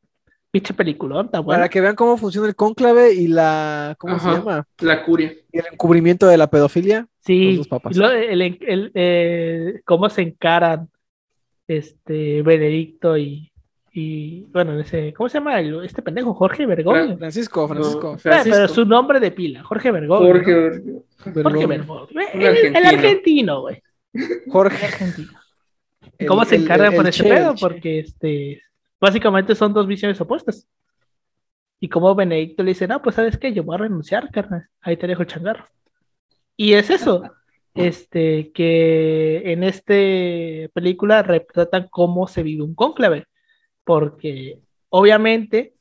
[0.51, 3.95] Pinche película, Para que vean cómo funciona el cónclave y la.
[3.99, 4.67] ¿Cómo se llama?
[4.79, 5.35] La curia.
[5.53, 7.07] Y el encubrimiento de la pedofilia.
[7.21, 7.61] Sí.
[7.91, 10.89] el, eh, cómo se encaran
[11.69, 13.53] este Benedicto y,
[13.99, 16.35] y bueno, ese, ¿cómo se llama este pendejo?
[16.35, 17.17] Jorge Bergón.
[17.17, 18.19] Francisco, Francisco.
[18.27, 20.19] Eh, pero su nombre de pila, Jorge Bergón.
[20.19, 20.83] Jorge,
[21.43, 22.07] Jorge Bergón.
[22.35, 23.83] El, argentino, güey.
[24.49, 24.85] Jorge.
[24.85, 25.33] argentino.
[26.29, 27.55] ¿Cómo se encargan por ese pedo?
[27.59, 28.61] Porque este
[29.01, 30.69] básicamente son dos visiones opuestas.
[31.81, 34.69] Y como Benedicto le dice, no, pues sabes qué, yo voy a renunciar, carnal.
[34.83, 35.67] Ahí te dejo el changarro.
[36.55, 37.23] Y es eso,
[37.75, 39.95] este, que en esta
[40.75, 43.25] película retratan cómo se vive un cónclave.
[43.87, 45.73] Porque obviamente,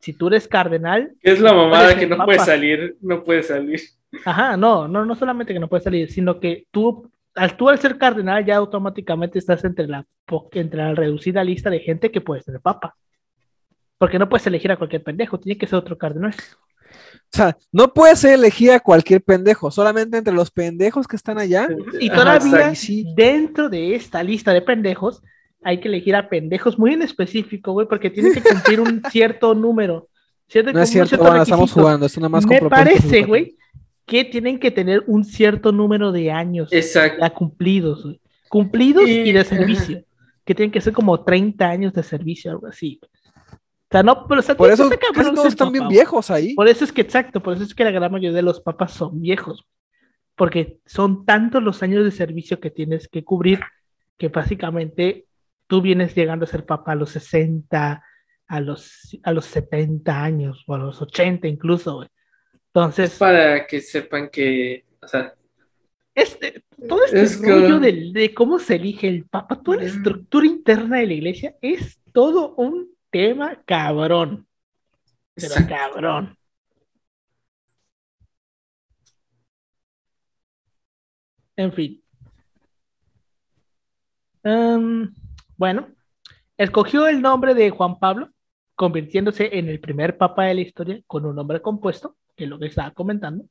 [0.00, 1.14] si tú eres cardenal.
[1.22, 3.80] Es la mamada que no puede salir, no puede salir.
[4.26, 7.78] Ajá, no, no, no solamente que no puede salir, sino que tú al tú al
[7.78, 10.04] ser cardenal ya automáticamente estás entre la,
[10.52, 12.96] entre la reducida lista de gente que puede ser papa.
[13.96, 16.34] Porque no puedes elegir a cualquier pendejo, tiene que ser otro cardenal.
[16.34, 21.66] O sea, no puedes elegir a cualquier pendejo, solamente entre los pendejos que están allá.
[21.98, 22.72] Y todavía
[23.14, 25.22] dentro de esta lista de pendejos
[25.62, 29.54] hay que elegir a pendejos muy en específico, güey, porque tienen que cumplir un cierto
[29.54, 30.08] número.
[30.72, 33.56] no es cierto, bueno, estamos jugando, esto nada más Me parece, güey,
[34.06, 38.06] que tienen que tener un cierto número de años ya cumplidos,
[38.48, 40.04] cumplidos y de servicio,
[40.44, 43.00] que tienen que ser como 30 años de servicio, algo así.
[43.02, 46.54] O sea, no, pero por eso todos están bien viejos ahí.
[46.54, 48.92] Por eso es que exacto, por eso es que la gran mayoría de los papas
[48.92, 49.66] son viejos,
[50.36, 53.60] porque son tantos los años de servicio que tienes que cubrir
[54.18, 55.27] que básicamente
[55.68, 58.02] tú vienes llegando a ser papa a los 60,
[58.48, 62.08] a los, a los 70 años o a los 80 incluso, güey.
[62.74, 63.16] Entonces.
[63.18, 64.84] para que sepan que.
[65.00, 65.34] O sea.
[66.14, 71.06] Este, todo este rollo de, cómo se elige el Papa, toda la estructura interna de
[71.06, 74.48] la iglesia, es todo un tema cabrón.
[75.34, 76.36] Pero cabrón.
[81.54, 82.02] En fin.
[84.42, 85.12] Em,
[85.58, 85.88] bueno,
[86.56, 88.30] escogió el nombre de Juan Pablo,
[88.74, 92.58] convirtiéndose en el primer papa de la historia con un nombre compuesto que es lo
[92.58, 93.44] que estaba comentando,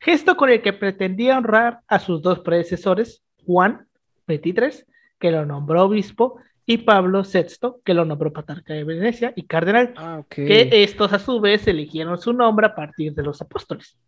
[0.00, 3.86] gesto con el que pretendía honrar a sus dos predecesores, Juan
[4.26, 4.86] 23,
[5.18, 9.92] que lo nombró obispo, y Pablo VI, que lo nombró patriarca de Venecia y cardenal,
[9.98, 13.98] ah, que estos a su vez eligieron su nombre a partir de los apóstoles,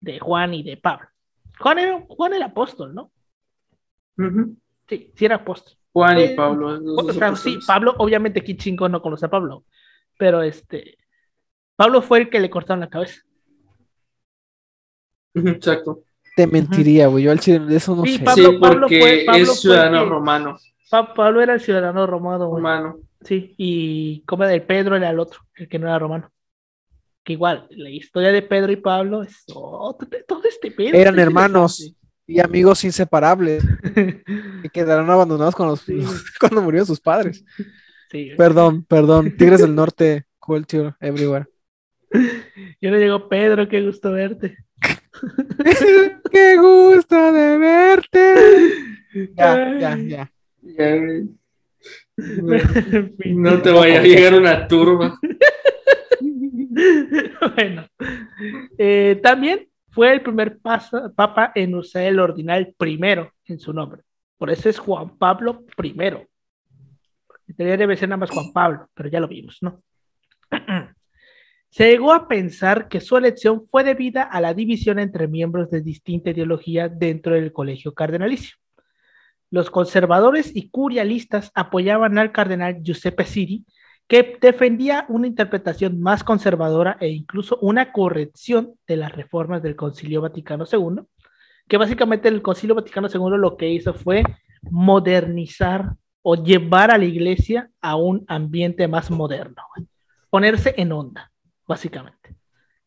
[0.00, 1.08] de Juan y de Pablo.
[1.58, 3.10] Juan era Juan el apóstol, ¿no?
[4.88, 5.76] Sí, sí era apóstol.
[5.96, 6.78] Juan y Pablo.
[7.36, 9.64] sí, Pablo, obviamente aquí chingo no conoce a Pablo,
[10.18, 10.98] pero este,
[11.74, 13.22] Pablo fue el que le cortaron la cabeza.
[15.32, 16.02] Exacto.
[16.36, 17.24] Te mentiría, güey.
[17.24, 18.18] Yo al de eso no sé.
[18.18, 20.58] Pablo, sí, porque es ciudadano romano.
[20.90, 22.62] Pablo era el ciudadano romano, güey.
[22.62, 22.98] Romano.
[23.22, 26.30] Sí, y como el Pedro era el otro, el que no era romano.
[27.24, 29.96] Que igual, la historia de Pedro y Pablo es todo,
[30.46, 30.98] este Pedro.
[30.98, 33.64] Eran hermanos y amigos inseparables.
[34.62, 35.78] y quedaron abandonados cuando,
[36.40, 37.44] cuando murieron sus padres.
[38.10, 39.36] Sí, perdón, perdón.
[39.36, 41.46] Tigres del Norte, culture everywhere.
[42.80, 44.56] Yo le digo, Pedro, qué gusto verte.
[46.32, 48.34] qué gusto de verte.
[49.34, 50.32] Ya, ya, ya.
[53.26, 55.18] No, te vaya a llegar una turba.
[57.54, 57.86] bueno,
[58.78, 64.02] eh, también fue el primer papa en usar el ordinal primero en su nombre.
[64.36, 65.94] Por eso es Juan Pablo I.
[67.46, 69.82] Debe ser nada más Juan Pablo, pero ya lo vimos, ¿no?
[71.70, 75.80] Se llegó a pensar que su elección fue debida a la división entre miembros de
[75.80, 78.58] distinta ideología dentro del colegio cardenalicio.
[79.50, 83.64] Los conservadores y curialistas apoyaban al cardenal Giuseppe Siri,
[84.08, 90.20] que defendía una interpretación más conservadora e incluso una corrección de las reformas del Concilio
[90.20, 91.02] Vaticano II,
[91.68, 94.22] que básicamente el Concilio Vaticano II lo que hizo fue
[94.70, 99.62] modernizar o llevar a la iglesia a un ambiente más moderno,
[100.30, 101.32] ponerse en onda
[101.66, 102.36] básicamente.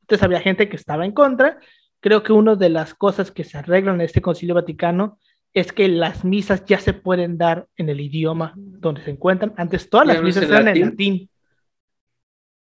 [0.01, 1.59] Entonces había gente que estaba en contra.
[1.99, 5.19] Creo que una de las cosas que se arreglan en este Concilio Vaticano
[5.53, 9.53] es que las misas ya se pueden dar en el idioma donde se encuentran.
[9.57, 11.29] Antes todas las misas eran en latín.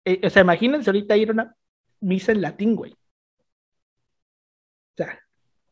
[0.05, 1.55] Eh, o sea, imagínense ahorita ir a una
[2.01, 2.91] misa en latín, güey.
[2.91, 2.97] O
[4.97, 5.19] sea,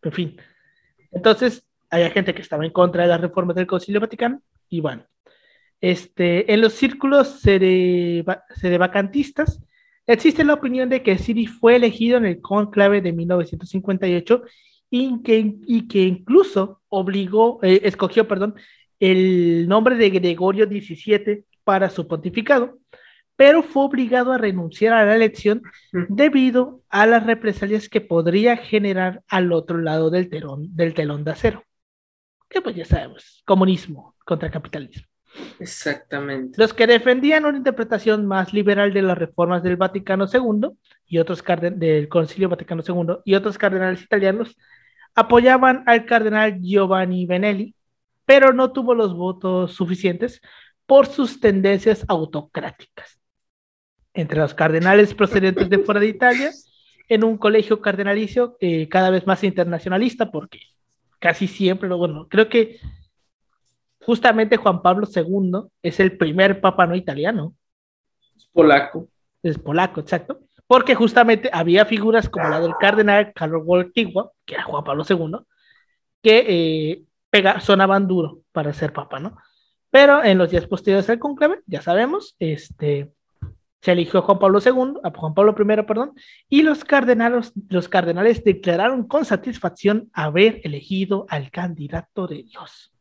[0.03, 0.41] en fin.
[1.11, 5.05] Entonces, había gente que estaba en contra de las reformas del Concilio Vaticano y bueno,
[5.81, 7.41] este, en los círculos
[8.79, 9.61] vacantistas
[10.07, 14.43] Existe la opinión de que Siri fue elegido en el conclave de 1958
[14.91, 18.55] y que, y que incluso obligó, eh, escogió, perdón,
[18.99, 22.77] el nombre de Gregorio XVII para su pontificado,
[23.37, 25.63] pero fue obligado a renunciar a la elección
[26.09, 31.31] debido a las represalias que podría generar al otro lado del telón, del telón de
[31.31, 31.63] acero.
[32.49, 35.07] Que pues ya sabemos, comunismo contra capitalismo.
[35.59, 36.59] Exactamente.
[36.61, 40.71] Los que defendían una interpretación más liberal de las reformas del Vaticano II
[41.07, 41.41] y otros
[41.75, 44.57] del Concilio Vaticano II y otros cardenales italianos
[45.15, 47.75] apoyaban al cardenal Giovanni Benelli,
[48.25, 50.41] pero no tuvo los votos suficientes
[50.85, 53.19] por sus tendencias autocráticas.
[54.13, 56.51] Entre los cardenales procedentes de fuera de Italia,
[57.07, 60.59] en un colegio cardenalicio eh, cada vez más internacionalista, porque
[61.19, 62.79] casi siempre, bueno, creo que
[64.01, 67.55] justamente Juan Pablo II es el primer papa no italiano.
[68.35, 69.07] Es polaco.
[69.43, 70.41] Es polaco, exacto.
[70.71, 75.39] Porque justamente había figuras como la del cardenal Carlos Wojtyła, que era Juan Pablo II,
[76.23, 77.03] que
[77.33, 79.35] eh, sonaban duro para ser papa, ¿no?
[79.89, 83.11] Pero en los días posteriores al conclave, ya sabemos, este,
[83.81, 86.13] se eligió Juan Pablo II, a Juan Pablo I, perdón,
[86.47, 92.93] y los cardenales, los cardenales declararon con satisfacción haber elegido al candidato de Dios.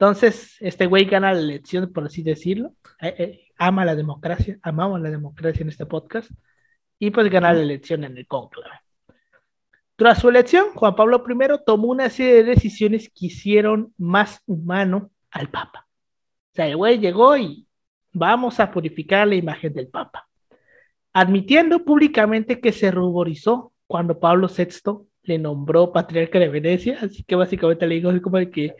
[0.00, 2.72] Entonces, este güey gana la elección, por así decirlo.
[3.00, 6.30] Eh, eh, ama la democracia, amamos la democracia en este podcast.
[7.00, 8.76] Y pues gana la elección en el conclave.
[9.96, 15.10] Tras su elección, Juan Pablo I tomó una serie de decisiones que hicieron más humano
[15.32, 15.88] al Papa.
[16.52, 17.66] O sea, el güey llegó y
[18.12, 20.28] vamos a purificar la imagen del Papa.
[21.12, 27.34] Admitiendo públicamente que se ruborizó cuando Pablo VI le nombró patriarca de Venecia, así que
[27.34, 28.76] básicamente le dijo así como que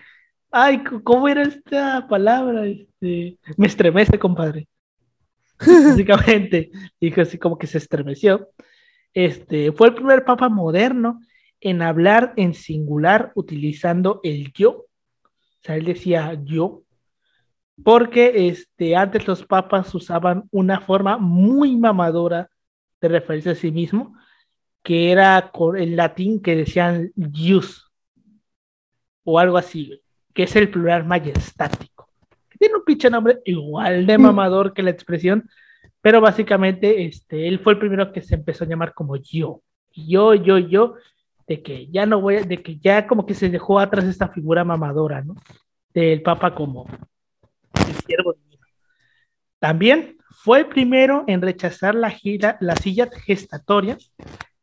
[0.51, 2.67] Ay, ¿cómo era esta palabra?
[2.67, 4.67] Este, me estremece, compadre.
[5.59, 8.49] Básicamente, dijo así como que se estremeció.
[9.13, 11.21] Este, fue el primer papa moderno
[11.61, 14.71] en hablar en singular utilizando el yo.
[14.71, 16.83] O sea, él decía yo,
[17.85, 22.49] porque este, antes los papas usaban una forma muy mamadora
[23.01, 24.17] de referirse a sí mismo,
[24.83, 27.93] que era con el latín que decían jus
[29.25, 30.01] o algo así
[30.39, 32.09] que es el plural majestático.
[32.61, 34.23] Tiene un pinche nombre igual de mm.
[34.23, 35.51] mamador que la expresión,
[36.01, 39.63] pero básicamente este, él fue el primero que se empezó a llamar como yo.
[39.91, 40.95] Yo, yo, yo,
[41.49, 44.63] de que ya no voy, de que ya como que se dejó atrás esta figura
[44.63, 45.35] mamadora, ¿no?
[45.93, 46.87] Del Papa como
[47.75, 48.65] el siervo divino.
[49.59, 53.99] También fue el primero en rechazar la, gira, la silla gestatoria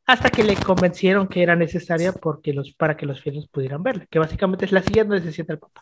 [0.05, 4.05] hasta que le convencieron que era necesaria porque los, para que los fieles pudieran verla,
[4.09, 5.81] que básicamente es la silla donde se sienta el Papa,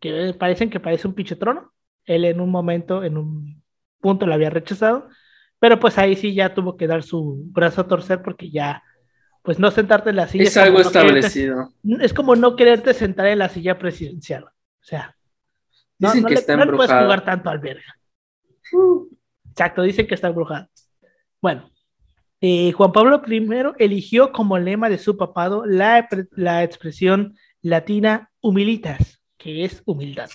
[0.00, 1.72] que parecen que parece un pinche trono,
[2.04, 3.62] él en un momento, en un
[4.00, 5.08] punto la había rechazado,
[5.58, 8.82] pero pues ahí sí ya tuvo que dar su brazo a torcer porque ya,
[9.42, 10.44] pues no sentarte en la silla.
[10.44, 11.72] Es algo establecido.
[12.00, 15.16] es como no quererte sentar en la silla presidencial, o sea,
[15.98, 17.98] no, dicen que le, está no puedes jugar tanto al verga.
[18.72, 19.08] Uh.
[19.50, 20.68] Exacto, dicen que está embrujado.
[21.42, 21.68] Bueno,
[22.40, 23.48] eh, Juan Pablo I
[23.78, 25.98] eligió como lema de su papado la,
[26.62, 30.30] expresión latina humilitas, que es humildad,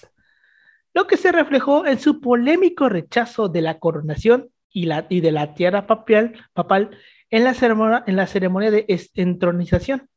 [0.94, 5.88] lo que se reflejó en su polémico rechazo de la coronación y, de la tierra
[5.88, 6.98] papal,
[7.30, 8.86] en, la ceremonia, en la ceremonia de
[9.16, 10.10] entronización,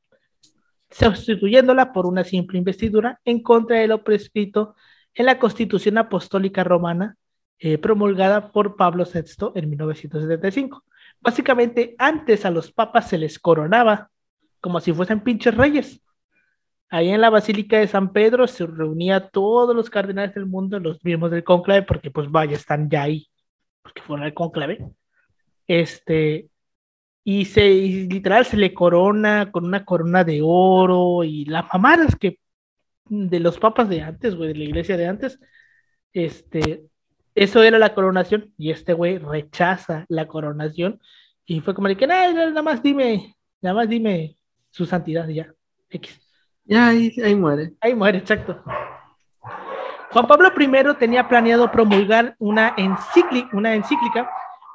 [0.91, 4.75] sustituyéndola por una simple investidura en contra de lo prescrito
[5.15, 7.17] en la Constitución Apostólica Romana
[7.59, 10.85] eh, promulgada por Pablo VI en 1975
[11.27, 14.13] Básicamente, antes a los papas se les coronaba
[14.61, 16.01] como si fuesen pinches reyes.
[16.89, 21.05] Ahí en la Basílica de San Pedro se reunía todos los cardenales del mundo, los
[21.05, 23.29] mismos del conclave, porque pues vaya, están ya ahí,
[23.83, 24.79] porque fueron al conclave.
[25.67, 26.49] Este,
[27.25, 32.39] y se literal se le corona con una corona de oro y las mamadas que
[33.07, 35.41] de los papas de antes, güey, de la iglesia de antes,
[36.13, 36.85] este,
[37.37, 41.01] eso era la coronación y este güey rechaza la coronación
[41.45, 44.37] y fue como de que nada, más dime, nada más dime
[44.71, 45.53] su santidad ya.
[45.91, 46.19] X.
[46.65, 47.75] Ya ahí, muere.
[47.81, 48.61] Ahí muere, exacto.
[50.11, 54.29] Juan Pablo I tenía planeado promulgar una encíclica, una encíclica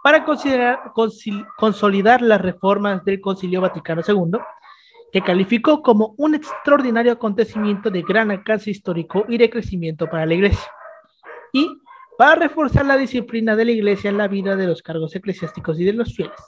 [0.04, 0.94] para considerar,
[1.58, 4.40] consolidar las reformas del Concilio Vaticano II,
[5.12, 10.36] que calificó como un extraordinario acontecimiento de gran alcance histórico y de crecimiento para la
[10.36, 10.72] Iglesia.
[11.52, 11.82] Y
[12.18, 15.86] para reforzar la disciplina de la Iglesia en la vida de los cargos eclesiásticos y
[15.86, 16.40] de los fieles.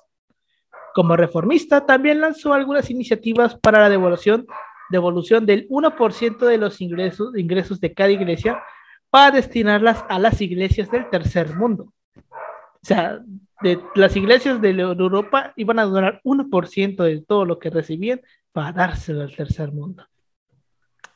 [0.93, 4.45] Como reformista, también lanzó algunas iniciativas para la devolución,
[4.89, 8.61] devolución del 1% de los ingresos, ingresos de cada iglesia
[9.09, 11.93] para destinarlas a las iglesias del tercer mundo.
[12.15, 13.21] O sea,
[13.61, 18.73] de las iglesias de Europa iban a donar 1% de todo lo que recibían para
[18.73, 20.05] dárselo al tercer mundo.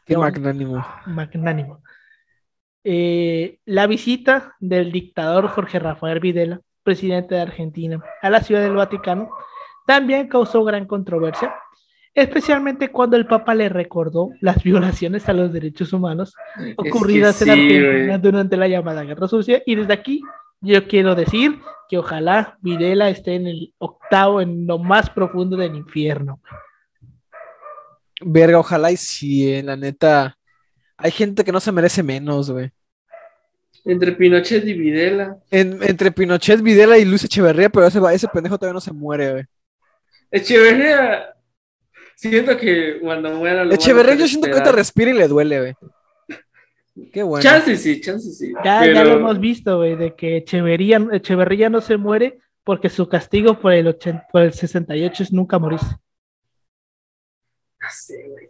[0.06, 0.84] Qué magnánimo.
[1.06, 1.82] Magnánimo.
[2.90, 8.76] Eh, la visita del dictador Jorge Rafael Videla, presidente de Argentina, a la ciudad del
[8.76, 9.30] Vaticano,
[9.86, 11.54] también causó gran controversia,
[12.14, 16.34] especialmente cuando el Papa le recordó las violaciones a los derechos humanos
[16.78, 19.62] ocurridas en Argentina durante la llamada Guerra Sucia.
[19.66, 20.22] Y desde aquí
[20.62, 21.60] yo quiero decir
[21.90, 26.40] que ojalá Videla esté en el octavo, en lo más profundo del infierno.
[28.22, 30.38] Verga, ojalá y sí, en eh, la neta.
[30.96, 32.72] Hay gente que no se merece menos, güey.
[33.86, 35.38] Entre Pinochet y Videla.
[35.50, 39.44] entre Pinochet, Videla y Luis Echeverría, pero ese, ese pendejo todavía no se muere, güey.
[40.32, 41.34] Echeverría.
[42.16, 43.64] Siento que cuando muera.
[43.64, 45.74] Lo Echeverría, yo siento que ahorita respira y le duele, güey.
[47.14, 47.44] Qué bueno.
[47.44, 48.54] Chance sí, chance sí.
[48.64, 53.08] Ya, ya lo hemos visto, güey, de que Echeverría, Echeverría no se muere porque su
[53.08, 55.96] castigo por el, 80, por el 68 es nunca morirse.
[57.80, 58.50] Ah, sí, güey.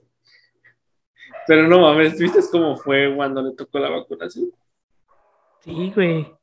[1.46, 4.52] Pero no mames, ¿viste cómo fue cuando le tocó la vacunación?
[5.60, 6.34] Sí, güey.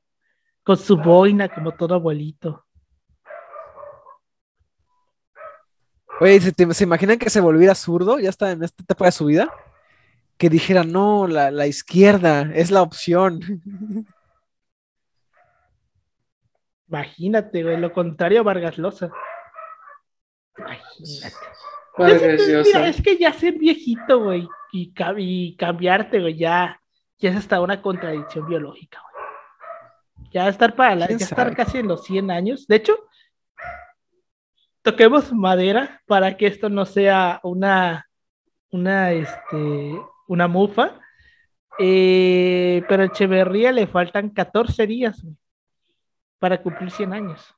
[0.62, 2.64] Con su boina, como todo abuelito.
[6.20, 8.18] Oye, ¿se, imaginan que se volviera zurdo?
[8.18, 9.52] Ya está en esta etapa de su vida.
[10.38, 13.40] Que dijera, no, la, la izquierda es la opción.
[16.88, 19.10] Imagínate, güey, lo contrario a Vargas Llosa.
[20.56, 21.36] Imagínate.
[21.98, 26.80] mira, es que ya ser viejito, güey, y, y cambiarte, güey, ya,
[27.18, 29.14] ya es hasta una contradicción biológica, güey.
[30.30, 32.66] Ya estar para la, ya estar casi en los 100 años.
[32.66, 32.96] De hecho,
[34.82, 38.08] toquemos madera para que esto no sea una,
[38.70, 41.00] una, este, una mufa.
[41.78, 45.24] Eh, pero a Echeverría le faltan 14 días
[46.38, 47.54] para cumplir 100 años.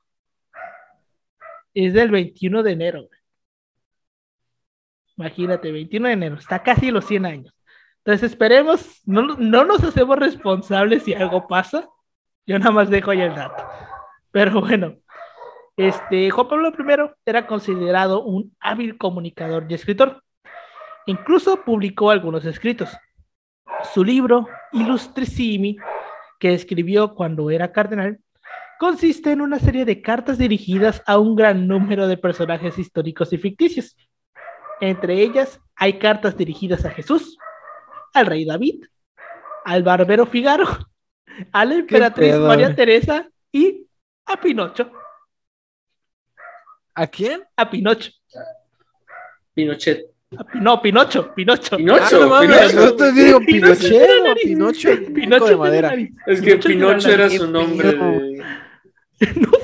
[1.74, 3.08] Es del 21 de enero.
[5.16, 7.55] Imagínate, 21 de enero, está casi los 100 años.
[8.06, 11.88] Entonces esperemos, no, no nos hacemos responsables si algo pasa.
[12.46, 13.66] Yo nada más dejo ahí el dato.
[14.30, 14.94] Pero bueno,
[15.76, 20.22] este, Juan Pablo I era considerado un hábil comunicador y escritor.
[21.06, 22.96] Incluso publicó algunos escritos.
[23.92, 25.76] Su libro Illustrissimi,
[26.38, 28.20] que escribió cuando era cardenal,
[28.78, 33.38] consiste en una serie de cartas dirigidas a un gran número de personajes históricos y
[33.38, 33.96] ficticios.
[34.80, 37.36] Entre ellas hay cartas dirigidas a Jesús,
[38.16, 38.84] al rey David,
[39.64, 40.66] al barbero Figaro,
[41.52, 43.86] a la emperatriz María Teresa y
[44.24, 44.90] a Pinocho.
[46.94, 47.44] ¿A quién?
[47.56, 48.10] A Pinocho.
[49.54, 50.06] Pinochet.
[50.54, 51.76] no, Pinocho, Pinocho.
[51.76, 52.44] Pinocho, ah,
[52.74, 55.94] no, te digo Pinochet o Pinocho, Pinocho de madera.
[56.26, 57.92] Es que Pinocho, era su nombre.
[57.92, 58.44] De...
[59.36, 59.55] no.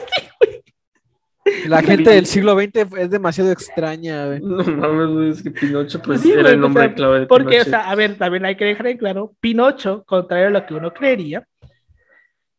[1.67, 4.41] La gente del siglo XX es demasiado extraña, güey.
[4.41, 7.95] No mames, es que Pinocho pues era el nombre clave de Porque, o sea, a
[7.95, 11.47] ver, también hay que dejar en claro, Pinocho, contrario a lo que uno creería,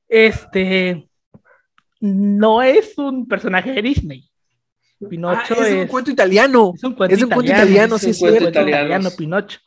[0.08, 1.08] este
[2.00, 4.30] no es un personaje de Disney.
[5.10, 6.74] Pinocho ah, es, un cuento italiano.
[6.76, 9.60] Es un cuento, italiano, sí, es un cuento italiano, Pinocho.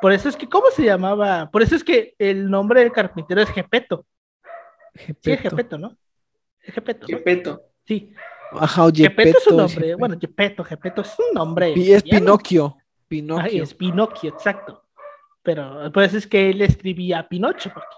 [0.00, 1.50] Por eso es que, ¿cómo se llamaba?
[1.50, 4.06] Por eso es que el nombre del carpintero es Gepeto.
[4.94, 5.96] Sí, es Gepeto, ¿no?
[6.62, 7.06] Es Gepeto.
[7.06, 7.62] Gepeto.
[7.84, 8.12] Sí.
[8.52, 9.94] Ajá, Gepeto es un nombre.
[9.94, 11.72] Bueno, Gepeto, Gepeto es un nombre.
[11.76, 12.76] Y es Pinocchio.
[13.08, 13.62] Pinocchio.
[13.62, 14.84] es Pinocchio, exacto.
[15.42, 17.96] Pero por eso es que él escribía Pinocho, porque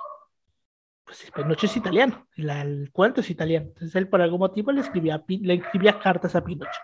[1.05, 3.67] pues Pinocho es italiano, el, cuento es italiano.
[3.67, 6.81] Entonces él por algún motivo le escribía, le escribía cartas a Pinocho.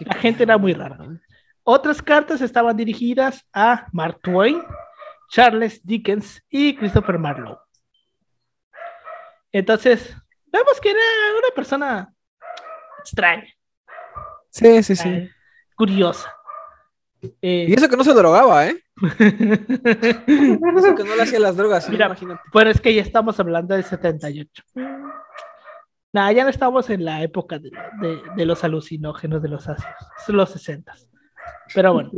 [0.00, 0.98] La gente era muy rara.
[1.64, 4.62] Otras cartas estaban dirigidas a Mark Twain,
[5.28, 7.58] Charles Dickens y Christopher Marlowe.
[9.52, 10.16] Entonces,
[10.58, 11.00] vemos que era
[11.38, 12.12] una persona
[13.00, 13.48] extraña.
[14.50, 15.28] Sí, sí, sí.
[15.76, 16.34] Curiosa.
[17.42, 18.82] Eh, y eso que no se drogaba, ¿eh?
[18.96, 22.40] eso que no le hacía las drogas, Mira, imagínate.
[22.52, 24.62] Pero es que ya estamos hablando del 78.
[26.12, 29.94] Nada, ya no estamos en la época de, los alucinógenos de los ácidos,
[30.24, 30.94] son los 60.
[31.74, 32.10] Pero bueno,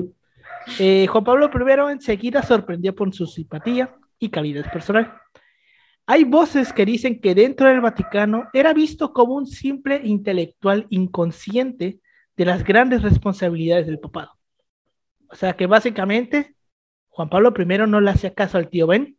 [0.78, 5.12] eh, Juan Pablo I enseguida sorprendió por su simpatía y calidez personal.
[6.10, 12.00] Hay voces que dicen que dentro del Vaticano era visto como un simple intelectual inconsciente
[12.36, 14.32] de las grandes responsabilidades del papado.
[15.28, 16.56] O sea que básicamente
[17.10, 19.16] Juan Pablo I no le hacía caso al tío Ben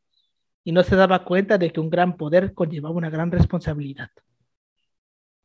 [0.66, 4.10] y no se daba cuenta de que un gran poder conllevaba una gran responsabilidad.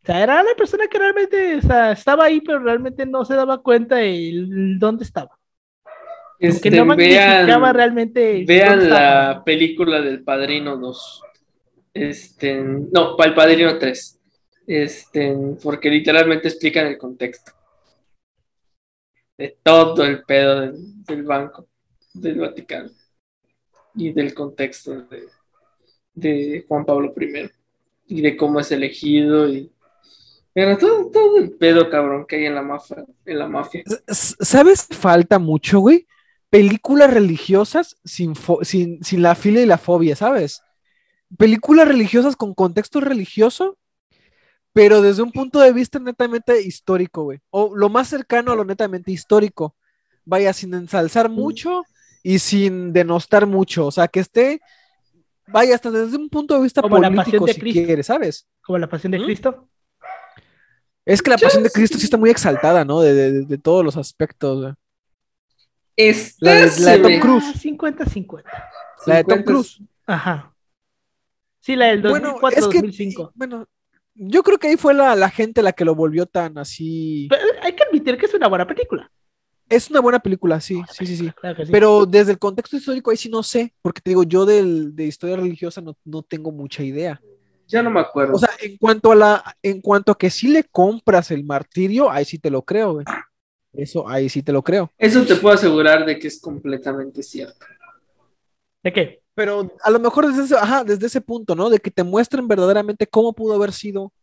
[0.03, 1.61] O sea, era una persona que realmente
[1.93, 4.47] estaba ahí, pero realmente no se daba cuenta de
[4.81, 5.39] dónde estaba.
[6.41, 8.45] Este, no vean, realmente.
[8.45, 11.23] Vean la película del Padrino 2.
[11.97, 14.21] Este, no, para el Padrino 3.
[14.67, 17.53] Este, porque literalmente explican el contexto
[19.39, 20.73] de todo el pedo
[21.07, 21.69] del, banco
[22.15, 22.91] del Vaticano.
[23.95, 25.29] y del contexto de,
[26.15, 27.51] de Juan Pablo I
[28.09, 29.71] y de cómo es elegido y
[30.53, 33.83] pero todo, todo el pedo cabrón que hay en la mafia, en la mafia.
[34.09, 34.89] ¿Sabes?
[34.91, 36.07] Falta mucho, güey.
[36.49, 38.33] Películas religiosas sin,
[38.63, 40.63] sin, sin la fila y la fobia, ¿sabes?
[41.37, 43.77] Películas religiosas con contexto religioso,
[44.73, 47.41] pero desde un punto de vista netamente histórico, güey.
[47.51, 49.75] O lo más cercano a lo netamente histórico.
[50.25, 51.85] Vaya, sin ensalzar mucho
[52.23, 53.87] y sin denostar mucho.
[53.87, 54.61] O sea, que esté,
[55.47, 58.47] vaya, hasta desde un punto de vista político, si quieres, ¿sabes?
[58.63, 59.69] Como la pasión de Cristo.
[61.07, 63.01] Es que la pasión de Cristo sí está muy exaltada, ¿no?
[63.01, 64.75] De, todos los aspectos.
[66.41, 67.65] la, de, Tom Cruise.
[67.65, 68.43] 50-50.
[69.07, 69.81] La de Tom Cruise.
[70.05, 70.53] Ajá.
[71.67, 73.33] Sí, la del 2004-2005.
[73.35, 73.67] Bueno,
[74.15, 77.29] yo creo que ahí fue la, gente la que lo volvió tan así.
[77.61, 79.11] hay que admitir que es una buena película.
[79.69, 81.33] Es una buena película, sí, sí, sí, sí.
[81.73, 85.07] Pero desde el contexto histórico ahí sí no sé, porque te digo, yo del, de
[85.07, 87.21] historia religiosa no, no tengo mucha idea.
[87.67, 88.35] Ya no me acuerdo.
[88.37, 92.09] O sea, en cuanto a la, en cuanto a que si le compras el martirio,
[92.09, 93.07] ahí sí te lo creo, güey.
[93.73, 94.93] Eso, ahí sí te lo creo.
[94.97, 97.67] Eso te puedo asegurar de que es completamente cierto.
[98.85, 99.26] ¿De qué?
[99.37, 101.69] Pero a lo mejor desde ese, ajá, desde ese punto, ¿no?
[101.69, 104.15] De que te muestren verdaderamente cómo pudo haber sido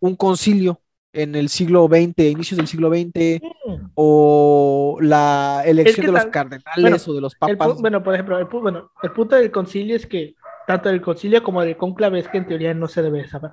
[0.00, 0.80] un concilio
[1.12, 3.90] en el siglo XX, inicios del siglo XX, mm.
[3.94, 7.78] o la elección de los cardenales o de los papas.
[7.82, 10.36] bueno, por ejemplo, el, bueno, el punto del concilio es que
[10.66, 13.52] tanto del concilio como del cónclave es que en teoría no se debe saber.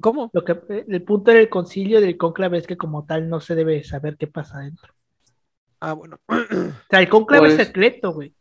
[0.00, 0.30] ¿Cómo?
[0.32, 0.58] Lo que,
[0.88, 4.16] el punto del concilio y del cónclave es que como tal no se debe saber
[4.16, 4.94] qué pasa adentro.
[5.78, 6.18] Ah, bueno.
[6.26, 6.34] O
[6.90, 8.34] sea, el cónclave es pues, secreto, güey.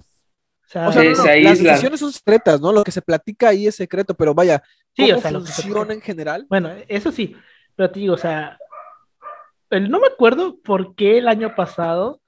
[0.75, 2.71] O sea, las decisiones son secretas, ¿no?
[2.71, 4.61] Lo que se platica ahí es secreto, pero vaya,
[4.95, 6.45] sí, o sea, funciona en general?
[6.47, 7.35] Bueno, eso sí,
[7.75, 8.57] pero te digo, o sea,
[9.71, 12.21] no me acuerdo por qué el año pasado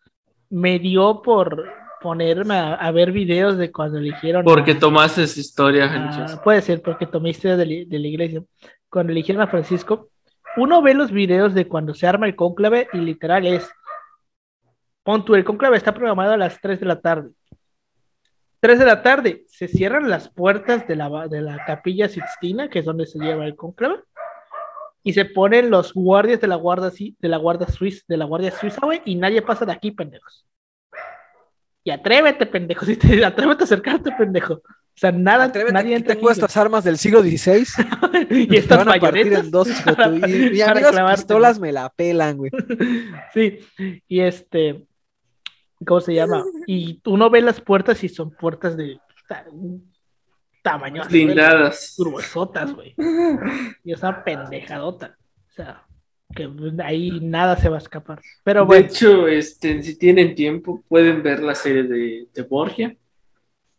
[0.49, 1.69] me dio por
[2.01, 4.43] ponerme a, ver videos de cuando eligieron.
[4.43, 8.43] Porque tomaste esa historia Puede ser, porque tomé historia de, la iglesia.
[8.89, 10.09] Cuando eligieron a Francisco,
[10.57, 13.69] uno ve los videos de cuando se arma el cónclave y literal es.
[15.03, 17.29] Pon el cónclave está programado a las 3 de la tarde.
[18.62, 22.80] 3 de la tarde, se cierran las puertas de la, de la capilla Sixtina, que
[22.80, 24.01] es donde se lleva el cónclave,
[25.03, 28.51] y se ponen los guardias de la guardia, de la guardia suiza, de la guardia
[28.51, 30.45] suiza, güey, y nadie pasa de aquí, pendejos.
[31.84, 32.86] Y atrévete, pendejo.
[32.91, 34.53] Si te, atrévete a acercarte, pendejo.
[34.53, 37.66] O sea, nada, atrévete nadie tengo estas armas del siglo XVI
[38.30, 39.72] y estas van a partir en dos, y,
[40.62, 40.64] y
[41.16, 42.51] pistolas me la pelan, güey.
[43.34, 43.57] sí,
[44.07, 44.86] y este,
[45.86, 46.43] ¿cómo se llama?
[46.67, 48.99] Y uno ve las puertas y son puertas de
[50.61, 52.95] tamaño blindadas, gruesotas, güey.
[53.84, 55.17] Y esa pendejadota.
[55.49, 55.86] O sea,
[56.36, 56.49] que
[56.84, 58.21] ahí nada se va a escapar.
[58.43, 62.95] Pero De hecho, este, si tienen tiempo, pueden ver la serie de, de Borgia.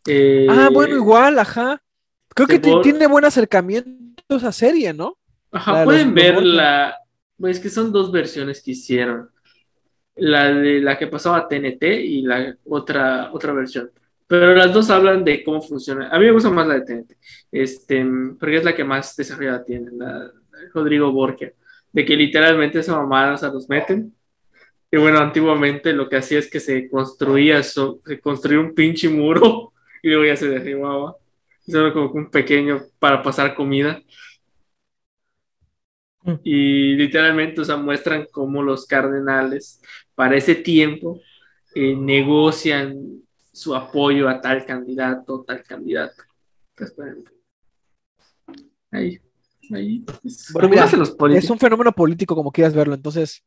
[0.07, 1.81] Eh, ah, bueno, igual, ajá.
[2.35, 5.17] Creo que tiene buen acercamiento esa serie, ¿no?
[5.51, 6.97] Ajá, pueden ver la.
[7.37, 9.29] Pues que son dos versiones que hicieron.
[10.15, 13.91] La de la que pasaba TNT y la otra, otra versión.
[14.27, 16.09] Pero las dos hablan de cómo funciona.
[16.09, 17.13] A mí me gusta más la de TNT,
[17.51, 18.05] este,
[18.39, 20.31] porque es la que más desarrollada tiene, la,
[20.73, 21.53] Rodrigo Borgia
[21.93, 24.13] de que literalmente esa mamada se los meten.
[24.91, 29.73] Y bueno, antiguamente lo que hacía es que se construía, se construía un pinche muro
[30.03, 31.15] y luego ya se derribaba.
[31.65, 34.01] Solo como un pequeño para pasar comida.
[36.23, 36.33] Mm.
[36.43, 39.81] Y literalmente, o sea, muestran cómo los cardenales
[40.15, 41.19] para ese tiempo
[41.75, 46.23] eh, negocian su apoyo a tal candidato, tal candidato.
[48.91, 49.19] ahí
[51.35, 53.43] es un fenómeno político como quieras verlo, entonces,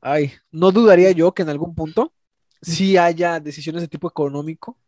[0.00, 2.12] ay, no dudaría yo que en algún punto
[2.60, 4.78] sí haya decisiones de tipo económico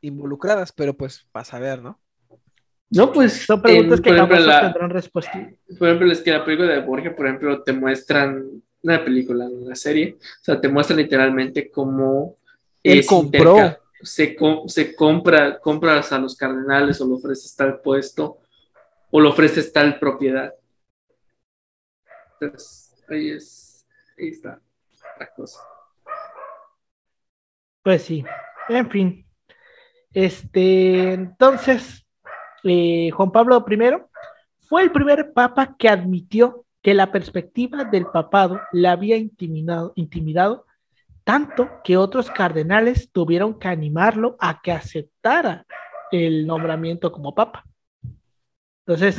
[0.00, 2.00] involucradas, pero pues para saber, ¿no?
[2.90, 5.50] No, pues son preguntas que jamás tendrán respuesta.
[5.78, 9.74] Por ejemplo, es que la película de Borges, por ejemplo, te muestran una película, una
[9.74, 12.36] serie, o sea, te muestran literalmente cómo
[12.82, 13.78] él compró.
[14.02, 18.38] Se, se compra, compras a los cardenales o le ofreces tal puesto
[19.10, 20.52] o le ofreces tal propiedad.
[22.38, 23.86] Entonces, ahí, es,
[24.18, 24.60] ahí está
[25.18, 25.60] la cosa.
[27.82, 28.22] Pues sí,
[28.68, 29.26] en fin.
[30.12, 32.06] Este, entonces,
[32.62, 33.78] eh, Juan Pablo I
[34.68, 40.66] fue el primer papa que admitió que la perspectiva del papado le había intimidado, intimidado
[41.24, 45.64] tanto que otros cardenales tuvieron que animarlo a que aceptara
[46.12, 47.64] el nombramiento como papa.
[48.86, 49.18] Entonces,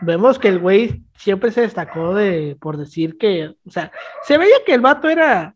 [0.00, 3.92] vemos que el güey siempre se destacó de, por decir que, o sea,
[4.24, 5.54] se veía que el vato era,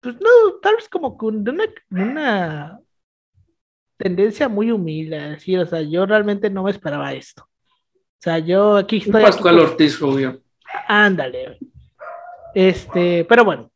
[0.00, 2.80] pues no, tal vez como con una, una
[3.96, 7.49] tendencia muy humilde, decir, o sea, yo realmente no me esperaba esto.
[8.20, 9.22] O sea, yo aquí estoy.
[9.22, 10.42] Pascual Ortiz Rubio.
[10.86, 11.58] Ándale.
[12.54, 13.70] Este, pero bueno.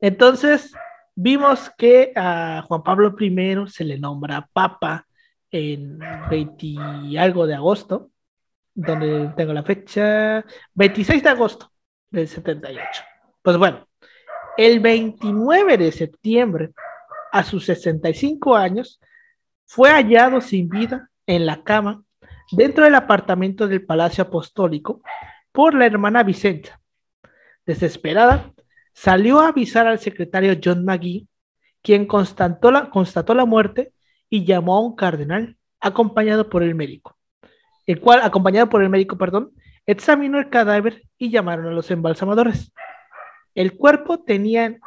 [0.00, 0.72] Entonces,
[1.14, 5.06] vimos que a Juan Pablo I se le nombra Papa
[5.50, 5.98] en
[6.30, 8.08] 20 algo de agosto,
[8.74, 10.42] donde tengo la fecha,
[10.72, 11.70] 26 de agosto
[12.08, 13.02] del 78.
[13.42, 13.86] Pues bueno,
[14.56, 16.70] el 29 de septiembre,
[17.30, 19.02] a sus 65 años,
[19.66, 22.02] fue hallado sin vida en la cama
[22.50, 25.02] dentro del apartamento del Palacio Apostólico
[25.52, 26.80] por la hermana Vicenta.
[27.66, 28.52] Desesperada,
[28.92, 31.28] salió a avisar al secretario John McGee,
[31.82, 33.92] quien constató la, constató la muerte
[34.28, 37.16] y llamó a un cardenal acompañado por el médico,
[37.86, 39.52] el cual, acompañado por el médico, perdón,
[39.86, 42.72] examinó el cadáver y llamaron a los embalsamadores.
[43.54, 44.78] El cuerpo tenía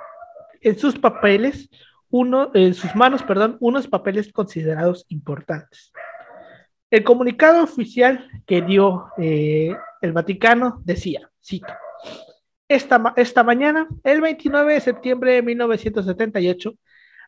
[0.61, 1.69] en sus papeles,
[2.09, 5.91] uno, en sus manos, perdón, unos papeles considerados importantes.
[6.93, 11.73] El comunicado oficial que dio eh, el Vaticano decía, cito,
[12.67, 16.75] esta, esta mañana, el 29 de septiembre de 1978,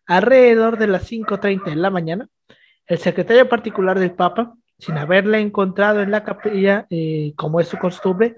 [0.06, 2.28] alrededor de las 5.30 de la mañana,
[2.86, 7.80] el secretario particular del Papa, sin haberle encontrado en la capilla, eh, como es su
[7.80, 8.38] costumbre,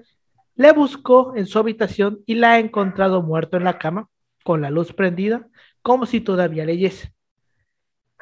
[0.54, 4.08] le buscó en su habitación y la ha encontrado muerto en la cama,
[4.44, 5.46] con la luz prendida,
[5.82, 7.12] como si todavía leyese.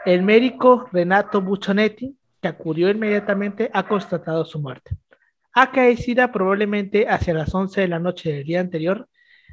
[0.04, 4.96] El médico Renato Buccionetti que acudió inmediatamente, ha constatado su muerte.
[5.52, 9.08] Acaecida probablemente hacia las 11 de la noche del día anterior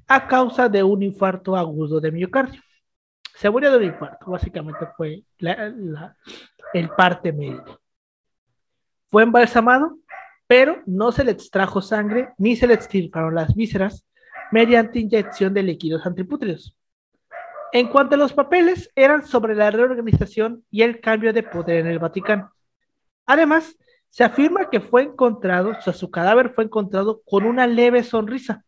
[0.08, 2.62] a causa de un infarto agudo de miocardio.
[3.36, 7.80] Se murió de un infarto, básicamente fue el parte médico.
[9.10, 9.98] Fue embalsamado,
[10.46, 14.06] pero no se le extrajo sangre ni se le extirparon las vísceras
[14.52, 16.76] mediante inyección de líquidos antipútridos.
[17.72, 21.88] En cuanto a los papeles, eran sobre la reorganización y el cambio de poder en
[21.88, 22.54] el Vaticano.
[23.26, 23.78] Además,
[24.10, 28.64] se afirma que fue encontrado, o sea, su cadáver fue encontrado con una leve sonrisa,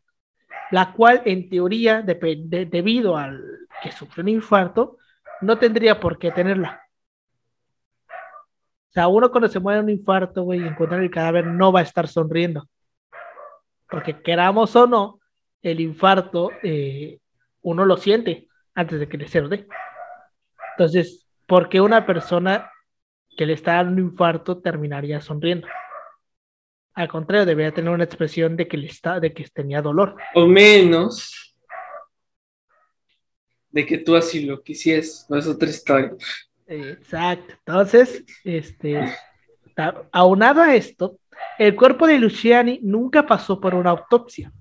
[0.72, 3.44] la cual en teoría, debido al
[3.84, 4.98] que sufrió un infarto,
[5.42, 6.82] no tendría por qué tenerla.
[8.10, 11.82] O sea, uno cuando se muere un infarto, güey, y encuentra el cadáver, no va
[11.82, 12.68] a estar sonriendo.
[13.90, 15.20] Porque queramos o no,
[15.62, 17.20] el infarto, eh,
[17.62, 19.50] uno lo siente antes de que le se lo.
[20.72, 22.72] Entonces, ¿por qué una persona
[23.36, 25.68] que le está dando un infarto terminaría sonriendo.
[26.94, 30.16] Al contrario, debería tener una expresión de que le está, de que tenía dolor.
[30.34, 31.56] O menos
[33.70, 36.14] de que tú así lo quisieras, no es otra historia.
[36.66, 37.54] Exacto.
[37.66, 39.14] Entonces, este,
[40.14, 41.20] aunado a esto,
[41.60, 44.54] el cuerpo de Luciani nunca pasó por una autopsia.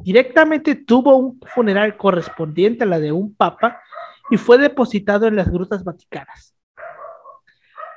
[0.00, 3.82] Directamente tuvo un funeral correspondiente a la de un papa
[4.30, 6.54] y fue depositado en las grutas vaticanas.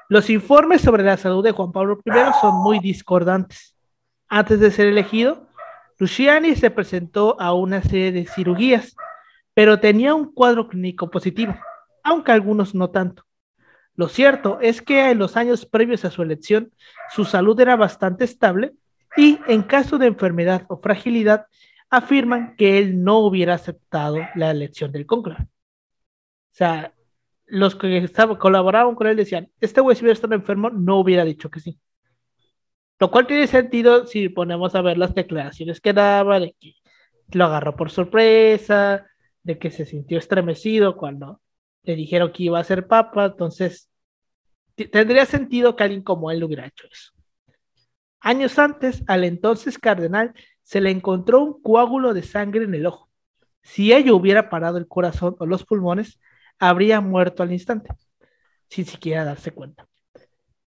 [0.09, 3.75] Los informes sobre la salud de Juan Pablo I son muy discordantes.
[4.27, 5.47] Antes de ser elegido,
[5.97, 8.95] Luciani se presentó a una serie de cirugías,
[9.53, 11.55] pero tenía un cuadro clínico positivo,
[12.03, 13.23] aunque algunos no tanto.
[13.95, 16.71] Lo cierto es que en los años previos a su elección,
[17.11, 18.73] su salud era bastante estable
[19.15, 21.45] y en caso de enfermedad o fragilidad,
[21.89, 25.43] afirman que él no hubiera aceptado la elección del cónclave.
[25.43, 26.92] O sea,
[27.53, 31.51] los que colaboraban con él decían, este güey si hubiera estado enfermo no hubiera dicho
[31.51, 31.79] que sí.
[32.99, 36.73] Lo cual tiene sentido si ponemos a ver las declaraciones que daba, de que
[37.31, 39.05] lo agarró por sorpresa,
[39.43, 41.41] de que se sintió estremecido cuando
[41.83, 43.87] le dijeron que iba a ser papa, entonces
[44.91, 47.11] tendría sentido que alguien como él hubiera hecho eso.
[48.19, 50.33] Años antes, al entonces cardenal
[50.63, 53.11] se le encontró un coágulo de sangre en el ojo.
[53.61, 56.19] Si ello hubiera parado el corazón o los pulmones,
[56.69, 57.89] habría muerto al instante,
[58.69, 59.85] sin siquiera darse cuenta.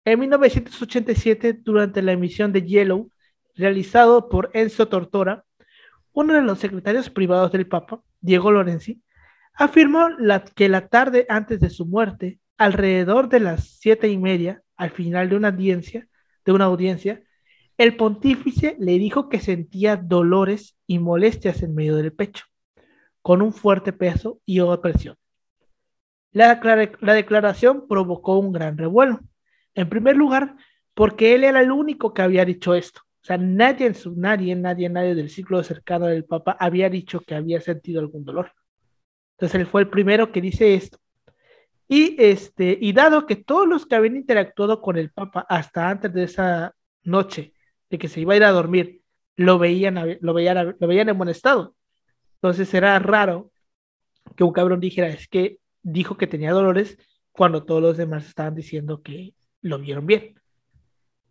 [0.03, 3.11] En 1987, durante la emisión de Yellow,
[3.55, 5.45] realizado por Enzo Tortora,
[6.11, 9.01] uno de los secretarios privados del Papa, Diego Lorenzi,
[9.53, 10.09] afirmó
[10.55, 15.29] que la tarde antes de su muerte, alrededor de las siete y media, al final
[15.29, 16.07] de una audiencia,
[16.45, 17.23] de una audiencia,
[17.77, 22.45] el pontífice le dijo que sentía dolores y molestias en medio del pecho,
[23.21, 25.15] con un fuerte peso y opresión.
[26.36, 26.59] La,
[27.13, 29.21] declaración provocó un gran revuelo.
[29.73, 30.57] En primer lugar,
[30.93, 32.99] porque él era el único que había dicho esto.
[33.21, 37.61] O sea, nadie nadie, nadie, nadie del ciclo cercano del Papa había dicho que había
[37.61, 38.51] sentido algún dolor.
[39.38, 40.97] Entonces él fue el primero que dice esto.
[41.88, 46.13] Y, este, y dado que todos los que habían interactuado con el Papa hasta antes
[46.13, 47.53] de esa noche,
[47.89, 49.01] de que se iba a ir a dormir,
[49.38, 51.77] lo veían, lo veían, lo veían en buen estado.
[52.41, 53.53] Entonces era raro
[54.36, 56.97] que un cabrón dijera, es que dijo que tenía dolores
[57.31, 60.41] cuando todos los demás estaban diciendo que lo vieron bien.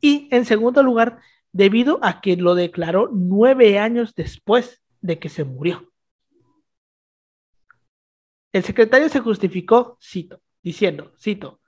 [0.01, 1.19] Y en segundo lugar,
[1.53, 5.93] debido a que lo declaró nueve años después de que se murió.
[8.53, 11.61] El secretario se justificó, cito, diciendo, cito,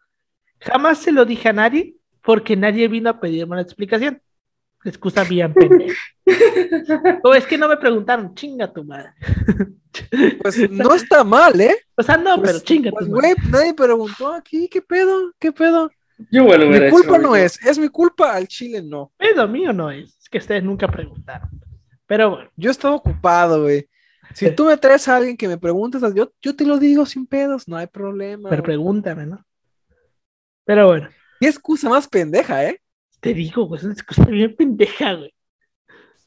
[0.60, 4.22] jamás se lo dije a nadie porque nadie vino a pedirme una explicación.
[4.86, 6.00] Excusa bien pendeja.
[7.22, 9.10] o es que no me preguntaron, chinga tu madre.
[10.42, 11.74] Pues no está mal, ¿eh?
[11.96, 13.32] O sea, no, Pues, pero chinga pues, tu madre.
[13.34, 15.32] güey, nadie preguntó aquí, ¿qué pedo?
[15.38, 15.90] ¿Qué pedo?
[16.30, 19.10] Yo bueno, Mi culpa no es, es mi culpa, al chile no.
[19.16, 21.48] Pedo mío no es, es que ustedes nunca preguntaron.
[22.06, 23.88] Pero bueno, Yo estaba ocupado, güey.
[24.34, 27.26] Si tú me traes a alguien que me preguntes, yo, yo te lo digo sin
[27.26, 28.50] pedos, no hay problema.
[28.50, 28.76] pero güey.
[28.76, 29.44] pregúntame, ¿no?
[30.64, 31.08] Pero bueno,
[31.40, 32.80] Qué excusa más pendeja, ¿eh?
[33.26, 35.34] Te digo, pues es una excusa bien pendeja, güey.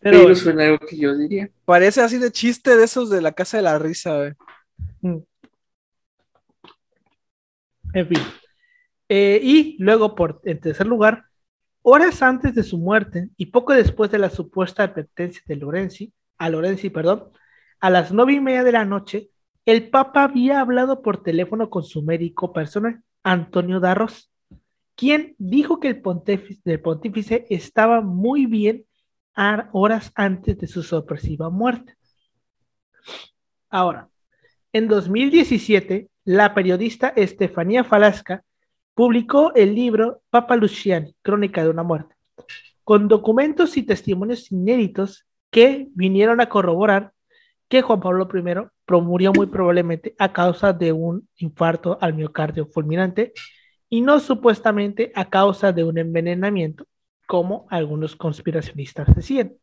[0.02, 1.50] Pero Pero suena algo que yo diría.
[1.64, 4.34] Parece así de chiste de esos de la casa de la risa, güey.
[5.02, 5.18] mm.
[7.94, 8.20] en fin.
[9.08, 11.26] Eh, y luego, por, en tercer lugar,
[11.82, 16.50] horas antes de su muerte y poco después de la supuesta advertencia de Lorenzi, a
[16.50, 17.30] Lorenzi, perdón,
[17.80, 19.30] a las nueve y media de la noche,
[19.66, 24.29] el Papa había hablado por teléfono con su médico personal, Antonio Darros,
[25.00, 28.84] quien dijo que el pontífice, estaba muy bien
[29.72, 31.96] horas antes de su sorpresiva muerte.
[33.70, 34.10] Ahora,
[34.74, 38.44] en 2017, la periodista Estefanía Falasca
[38.94, 42.16] publicó el libro Papa Luciani, Crónica de una muerte,
[42.84, 47.14] con documentos y testimonios inéditos que vinieron a corroborar
[47.70, 53.32] que Juan Pablo I murió muy probablemente a causa de un infarto al miocardio fulminante
[53.90, 56.86] y no supuestamente a causa de un envenenamiento,
[57.28, 59.56] como algunos conspiracionistas decían.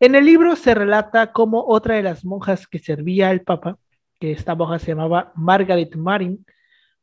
[0.00, 3.78] En el libro se relata cómo otra de las monjas que servía al Papa,
[4.20, 6.44] que esta monja se llamaba Margaret Marin,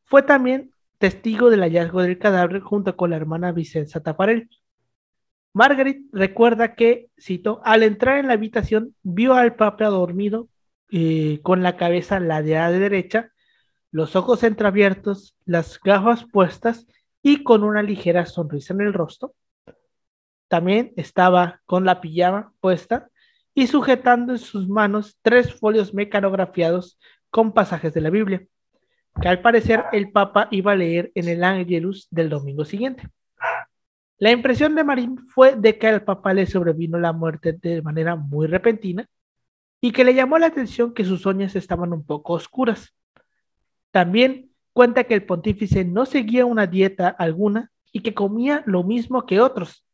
[0.04, 4.48] fue también testigo del hallazgo del cadáver junto con la hermana Vicenza Tafarel.
[5.52, 10.48] Margaret recuerda que, cito, al entrar en la habitación vio al Papa dormido
[10.90, 13.31] eh, con la cabeza ladeada de derecha,
[13.92, 16.86] los ojos entreabiertos, las gafas puestas
[17.22, 19.34] y con una ligera sonrisa en el rostro.
[20.48, 23.08] También estaba con la pijama puesta
[23.54, 26.98] y sujetando en sus manos tres folios mecanografiados
[27.30, 28.44] con pasajes de la Biblia,
[29.20, 33.08] que al parecer el Papa iba a leer en el Angelus del domingo siguiente.
[34.18, 38.16] La impresión de Marín fue de que al Papa le sobrevino la muerte de manera
[38.16, 39.06] muy repentina
[39.80, 42.94] y que le llamó la atención que sus uñas estaban un poco oscuras.
[43.92, 49.24] También cuenta que el pontífice no seguía una dieta alguna y que comía lo mismo
[49.26, 49.86] que otros,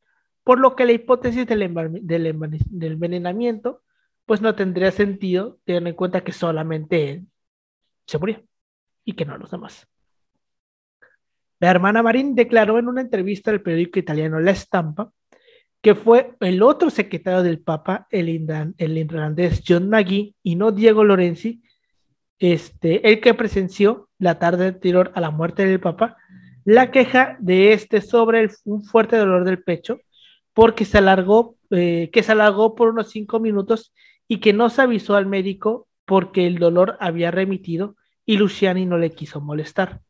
[0.44, 3.82] por lo que la hipótesis del, enven- del enven- del envenenamiento
[4.24, 7.26] pues no tendría sentido teniendo en cuenta que solamente él
[8.07, 8.42] se murió
[9.05, 9.86] y que no los demás.
[11.61, 15.12] La hermana Marín declaró en una entrevista al periódico italiano La Stampa
[15.80, 21.62] que fue el otro secretario del Papa, el, irlandés John McGee, y no Diego Lorenzi,
[22.39, 26.16] este, el que presenció la tarde anterior a la muerte del Papa,
[26.64, 30.01] la queja de este sobre un fuerte dolor del pecho,
[30.53, 33.93] porque se alargó, eh, que se alargó por unos cinco minutos
[34.26, 38.99] y que no se avisó al médico porque el dolor había remitido y Luciani no
[38.99, 40.01] le quiso molestar.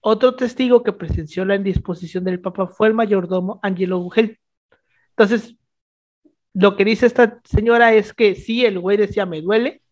[0.00, 4.38] Otro testigo que presenció la indisposición del Papa fue el mayordomo Angelo Gugel.
[5.10, 5.56] Entonces,
[6.54, 9.82] lo que dice esta señora es que sí, el güey decía me duele,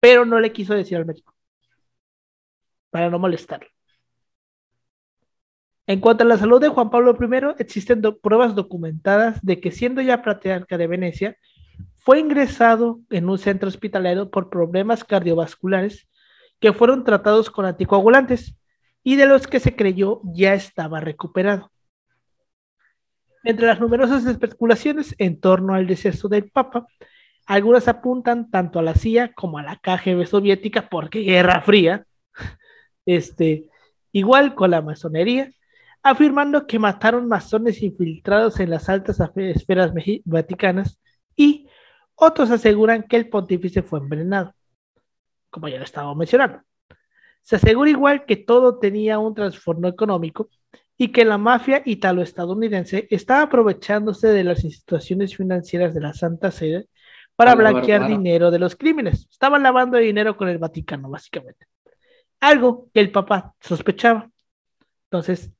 [0.00, 1.34] pero no le quiso decir al médico
[2.90, 3.68] para no molestarlo.
[5.86, 10.02] En cuanto a la salud de Juan Pablo I, existen pruebas documentadas de que siendo
[10.02, 11.36] ya patriarca de Venecia,
[11.96, 16.08] fue ingresado en un centro hospitalario por problemas cardiovasculares
[16.60, 18.56] que fueron tratados con anticoagulantes
[19.02, 21.70] y de los que se creyó ya estaba recuperado.
[23.44, 26.86] Entre las numerosas especulaciones en torno al deceso del Papa,
[27.48, 32.04] algunas apuntan tanto a la CIA como a la KGB soviética, porque Guerra Fría,
[33.06, 33.64] este,
[34.12, 35.50] igual con la masonería,
[36.02, 39.92] afirmando que mataron masones infiltrados en las altas esferas
[40.26, 41.00] vaticanas
[41.34, 41.66] y
[42.14, 44.54] otros aseguran que el pontífice fue envenenado,
[45.48, 46.60] como ya lo estaba mencionando.
[47.40, 50.50] Se asegura igual que todo tenía un trastorno económico
[50.98, 56.88] y que la mafia italo-estadounidense estaba aprovechándose de las instituciones financieras de la Santa Sede
[57.38, 59.28] para blanquear dinero de los crímenes.
[59.30, 61.66] Estaban lavando dinero con el Vaticano, básicamente.
[62.40, 64.28] Algo que el Papa sospechaba.
[65.04, 65.52] Entonces,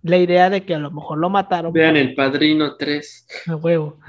[0.00, 1.74] la idea de que a lo mejor lo mataron.
[1.74, 3.26] Vean el Padrino 3.
[3.48, 4.00] A huevo.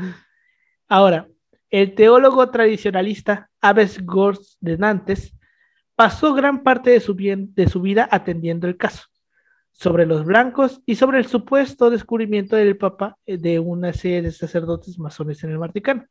[0.88, 1.28] Ahora,
[1.70, 5.36] el teólogo tradicionalista Aves Gors de Nantes
[5.98, 9.04] pasó gran parte de su, de su vida atendiendo el caso
[9.74, 14.32] sobre los blancos y sobre el supuesto descubrimiento del Papa eh, de una serie de
[14.32, 16.06] sacerdotes masones en el Vaticano.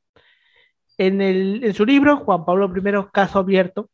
[1.01, 3.89] En, el, en su libro, Juan Pablo I, Caso Abierto,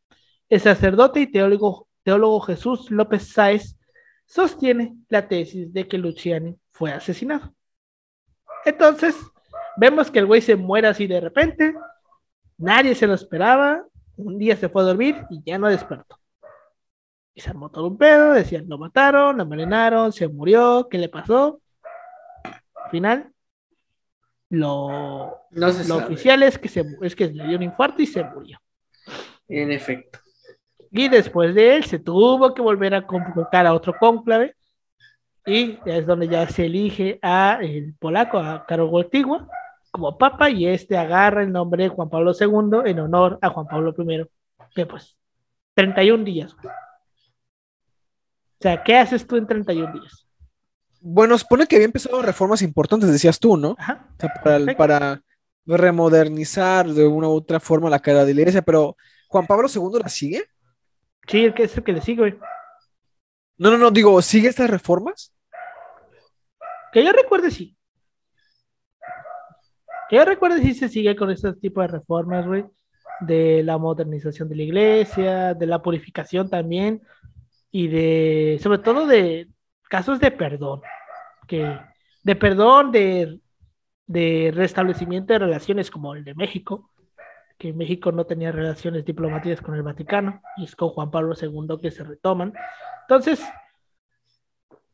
[0.49, 3.77] el sacerdote y teólogo, teólogo Jesús López Sáez
[4.25, 7.53] sostiene la tesis de que Luciani fue asesinado.
[8.65, 9.15] Entonces,
[9.77, 11.73] vemos que el güey se muere así de repente,
[12.57, 13.85] nadie se lo esperaba,
[14.17, 16.19] un día se fue a dormir y ya no despertó.
[17.33, 21.07] Y se armó todo un pedo, decían, lo mataron, lo envenenaron, se murió, ¿qué le
[21.07, 21.61] pasó?
[22.43, 23.31] Al final,
[24.49, 25.41] lo,
[25.95, 28.59] oficial es que, se, es que le dio un infarto y se murió.
[29.47, 30.19] En efecto.
[30.91, 34.55] Y después de él se tuvo que volver a convocar a otro cónclave
[35.45, 39.47] y es donde ya se elige a el polaco, a Karol Wojtyła,
[39.91, 43.65] como papa y este agarra el nombre de Juan Pablo II en honor a Juan
[43.65, 44.25] Pablo I.
[44.75, 45.17] Que pues,
[45.73, 46.53] 31 días.
[46.53, 46.69] O
[48.59, 50.26] sea, ¿qué haces tú en 31 días?
[51.01, 53.75] Bueno, supone que había empezado reformas importantes, decías tú, ¿no?
[53.77, 54.07] Ajá.
[54.17, 55.21] O sea, para,
[55.65, 58.95] remodernizar de una u otra forma la cara de la iglesia, pero
[59.27, 60.45] ¿Juan Pablo II la sigue?
[61.27, 62.37] Sí, el que es el que le sigue, güey.
[63.57, 65.33] No, no, no, digo, ¿sigue estas reformas?
[66.93, 67.75] Que yo recuerde, sí.
[70.09, 72.65] Que yo recuerde, sí se sigue con este tipo de reformas, güey.
[73.19, 77.01] De la modernización de la iglesia, de la purificación también
[77.71, 79.49] y de, sobre todo de
[79.87, 80.81] casos de perdón,
[81.47, 81.79] que,
[82.23, 83.39] de perdón, de,
[84.05, 86.91] de restablecimiento de relaciones como el de México,
[87.57, 91.77] que México no tenía relaciones diplomáticas con el Vaticano, y es con Juan Pablo II
[91.81, 92.53] que se retoman.
[93.01, 93.43] Entonces,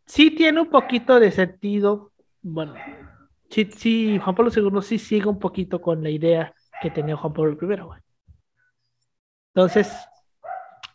[0.06, 2.76] sí tiene un poquito de sentido, bueno,
[3.50, 7.34] sí, sí, Juan Pablo II sí sigue un poquito con la idea que tenía Juan
[7.34, 8.02] Pablo I.
[9.54, 9.94] Entonces,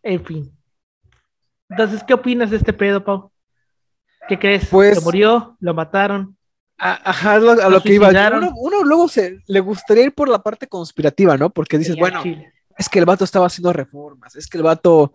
[0.02, 0.58] en fin,
[1.68, 3.30] entonces, ¿qué opinas de este pedo, Pau?
[4.28, 4.66] ¿Qué crees?
[4.66, 5.56] Pues, ¿Lo murió?
[5.60, 6.36] ¿Lo mataron?
[6.76, 8.08] Ajá, a lo, que iba.
[8.08, 11.50] Uno, uno, luego se le gustaría ir por la parte conspirativa, ¿no?
[11.50, 12.22] Porque dices, bueno,
[12.76, 15.12] es que el vato estaba haciendo reformas, es que el vato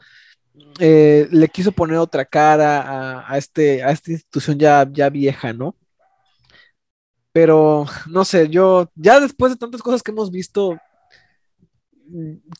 [0.79, 5.75] eh, le quiso poner otra cara a, este, a esta institución ya, ya vieja, ¿no?
[7.31, 10.77] Pero no sé, yo ya después de tantas cosas que hemos visto,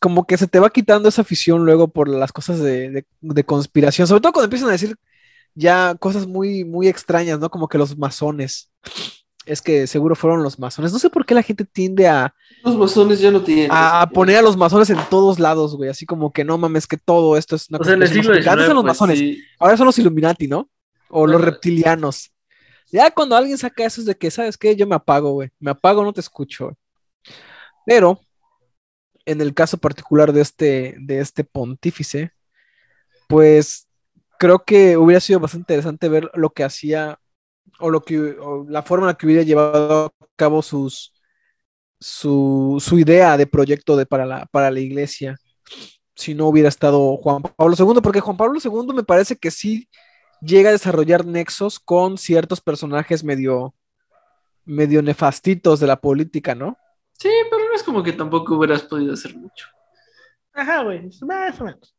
[0.00, 3.04] como que se te va quitando esa afición luego por las cosas de,
[3.44, 4.96] conspiración, sobre todo cuando empiezan a decir
[5.54, 7.50] ya cosas muy, muy extrañas, ¿no?
[7.50, 8.70] Como que los masones.
[9.46, 10.92] Es que seguro fueron los masones.
[10.92, 12.34] No sé por qué la gente tiende a.
[12.62, 13.68] Los masones ya no tienen.
[13.70, 15.90] A, poner a los masones en todos lados, güey.
[15.90, 18.34] Así como que no mames, que todo esto es una o sea, en el siglo
[18.34, 19.38] XIX, Antes son los pues, masones.
[19.58, 20.70] Ahora son los Illuminati, ¿no?
[21.10, 22.32] O los reptilianos.
[22.90, 24.76] Ya cuando alguien saca eso es de que, ¿sabes qué?
[24.76, 25.50] Yo me apago, güey.
[25.58, 26.76] Me apago, no te escucho, güey.
[27.86, 28.20] Pero
[29.26, 32.32] en el caso particular de este, de este pontífice,
[33.28, 33.88] pues
[34.44, 37.18] creo que hubiera sido bastante interesante ver lo que hacía
[37.78, 38.36] o lo que
[38.68, 41.14] la forma en la que hubiera llevado a cabo sus
[41.98, 45.38] su, idea de proyecto de, para, la, para la iglesia
[46.14, 49.88] si no hubiera estado Juan Pablo II, porque Juan Pablo II me parece que sí
[50.42, 53.74] llega a desarrollar nexos con ciertos personajes medio
[54.66, 56.76] medio nefastitos de la política, ¿no?
[57.18, 59.68] Sí, pero no es como que tampoco hubieras podido hacer mucho.
[60.52, 61.96] Ajá, güey, más o menos.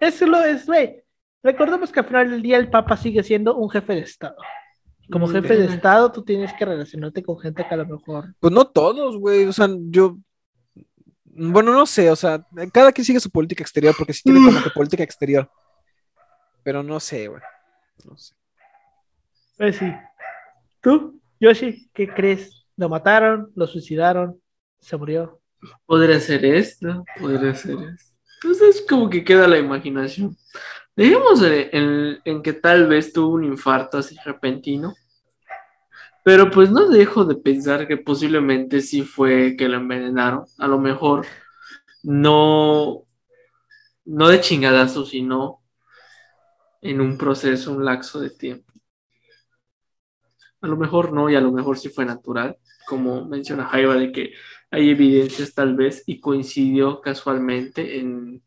[0.00, 1.04] Eso lo es, güey.
[1.48, 4.36] Recordemos que al final del día el Papa sigue siendo un jefe de Estado.
[5.10, 8.34] Como jefe de Estado, tú tienes que relacionarte con gente que a lo mejor.
[8.38, 9.46] Pues no todos, güey.
[9.46, 10.18] O sea, yo.
[11.24, 14.62] Bueno, no sé, o sea, cada quien sigue su política exterior, porque sí tiene como
[14.62, 15.50] que política exterior.
[16.62, 17.40] Pero no sé, güey.
[18.04, 18.34] No sé.
[19.56, 19.90] Pues sí.
[20.82, 22.66] ¿Tú, Yoshi, qué crees?
[22.76, 24.38] Lo mataron, lo suicidaron,
[24.80, 25.40] se murió.
[25.86, 28.07] Podría ser esto, podría ser esto.
[28.42, 30.36] Entonces es como que queda la imaginación.
[30.94, 34.94] Dejemos en, en, que tal vez tuvo un infarto así repentino.
[36.24, 40.44] Pero pues no dejo de pensar que posiblemente sí fue que lo envenenaron.
[40.58, 41.26] A lo mejor
[42.02, 43.04] no,
[44.04, 45.62] no de chingadazo, sino
[46.82, 48.72] en un proceso, un laxo de tiempo.
[50.60, 52.58] A lo mejor no, y a lo mejor sí fue natural
[52.88, 54.32] como menciona Jaiba, de que
[54.70, 58.42] hay evidencias tal vez y coincidió casualmente en,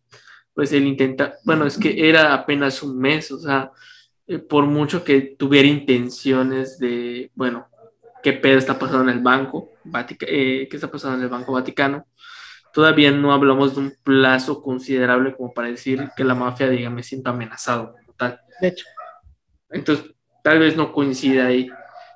[0.54, 3.72] pues él intenta, bueno, es que era apenas un mes, o sea,
[4.28, 7.68] eh, por mucho que tuviera intenciones de, bueno,
[8.24, 9.70] qué pedo está pasando en el banco,
[10.22, 12.06] eh, qué está pasando en el Banco Vaticano,
[12.74, 17.04] todavía no hablamos de un plazo considerable como para decir que la mafia diga me
[17.04, 18.40] siento amenazado tal.
[18.60, 18.86] De hecho.
[19.70, 20.14] Entonces,
[20.44, 21.70] tal vez no coincida ahí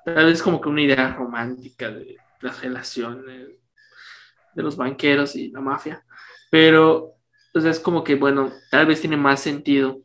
[0.05, 5.59] tal vez como que una idea romántica de las relaciones de los banqueros y la
[5.59, 6.05] mafia,
[6.49, 7.15] pero
[7.53, 10.01] es como que, bueno, tal vez tiene más sentido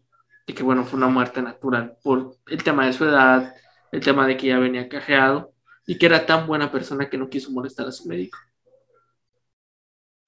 [0.46, 3.54] de que, bueno, fue una muerte natural por el tema de su edad,
[3.92, 5.52] el tema de que ya venía cajeado
[5.86, 8.38] y que era tan buena persona que no quiso molestar a su médico.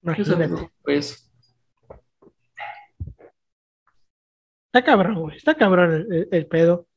[0.01, 0.69] Imagínate.
[0.83, 1.31] Pues.
[4.65, 5.37] Está cabrón, güey.
[5.37, 6.87] Está cabrón el, pedo.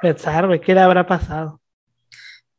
[0.00, 1.60] Pensar, güey, ¿qué le habrá pasado?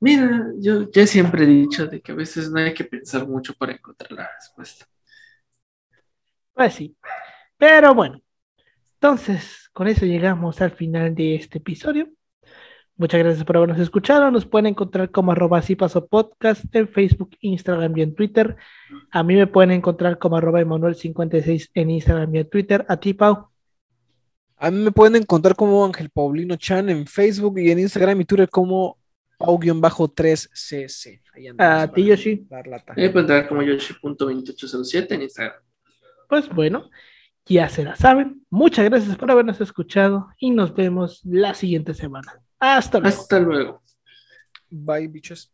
[0.02, 3.54] Mira, yo, yo siempre he dicho de que a veces no hay que pensar mucho
[3.54, 4.86] para encontrar la respuesta.
[6.54, 6.95] Pues sí.
[7.58, 8.22] Pero bueno.
[8.95, 12.10] Entonces, con eso llegamos al final de este episodio.
[12.97, 14.30] Muchas gracias por habernos escuchado.
[14.30, 18.58] Nos pueden encontrar como arroba así paso podcast en Facebook, Instagram y en Twitter.
[19.12, 22.86] A mí me pueden encontrar como arroba Emanuel56 en Instagram y en Twitter.
[22.89, 23.47] A ti, Pau.
[24.58, 28.26] A mí me pueden encontrar como Ángel Paulino Chan en Facebook y en Instagram y
[28.26, 28.99] Twitter como
[29.40, 31.22] Pau-3cc.
[31.58, 32.46] A ti, Yoshi.
[32.50, 35.62] Me pueden encontrar como Yoshi.2807 en Instagram.
[36.28, 36.90] Pues bueno,
[37.46, 38.46] ya se la saben.
[38.50, 42.42] Muchas gracias por habernos escuchado y nos vemos la siguiente semana.
[42.60, 43.18] Hasta luego.
[43.18, 43.82] Hasta luego.
[44.70, 45.54] Bye, bichos.